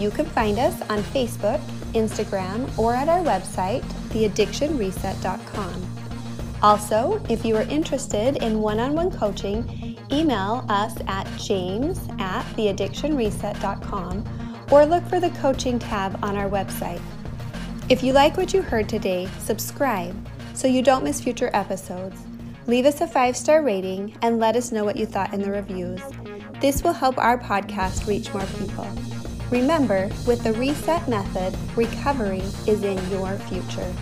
You 0.00 0.10
can 0.10 0.24
find 0.24 0.58
us 0.58 0.80
on 0.88 1.02
Facebook, 1.02 1.60
Instagram, 1.92 2.76
or 2.78 2.94
at 2.94 3.08
our 3.08 3.22
website, 3.22 3.82
theaddictionreset.com. 4.08 5.86
Also, 6.62 7.22
if 7.28 7.44
you 7.44 7.56
are 7.56 7.62
interested 7.62 8.42
in 8.42 8.60
one 8.60 8.80
on 8.80 8.94
one 8.94 9.10
coaching, 9.10 9.98
email 10.10 10.64
us 10.70 10.96
at 11.06 11.26
james 11.38 12.00
at 12.18 12.42
theaddictionreset.com 12.54 14.66
or 14.70 14.86
look 14.86 15.04
for 15.06 15.20
the 15.20 15.30
coaching 15.30 15.78
tab 15.78 16.18
on 16.24 16.36
our 16.36 16.48
website. 16.48 17.00
If 17.90 18.02
you 18.02 18.12
like 18.14 18.36
what 18.36 18.54
you 18.54 18.62
heard 18.62 18.88
today, 18.88 19.28
subscribe 19.38 20.16
so 20.54 20.66
you 20.66 20.82
don't 20.82 21.04
miss 21.04 21.20
future 21.20 21.50
episodes. 21.52 22.16
Leave 22.66 22.86
us 22.86 23.00
a 23.00 23.06
five 23.06 23.36
star 23.36 23.62
rating 23.62 24.16
and 24.22 24.38
let 24.38 24.56
us 24.56 24.72
know 24.72 24.84
what 24.84 24.96
you 24.96 25.06
thought 25.06 25.34
in 25.34 25.42
the 25.42 25.50
reviews. 25.50 26.00
This 26.60 26.82
will 26.82 26.92
help 26.92 27.18
our 27.18 27.38
podcast 27.38 28.06
reach 28.06 28.32
more 28.32 28.46
people. 28.58 28.86
Remember, 29.50 30.08
with 30.28 30.44
the 30.44 30.52
reset 30.52 31.08
method, 31.08 31.58
recovery 31.76 32.42
is 32.68 32.84
in 32.84 33.10
your 33.10 33.36
future. 33.36 33.92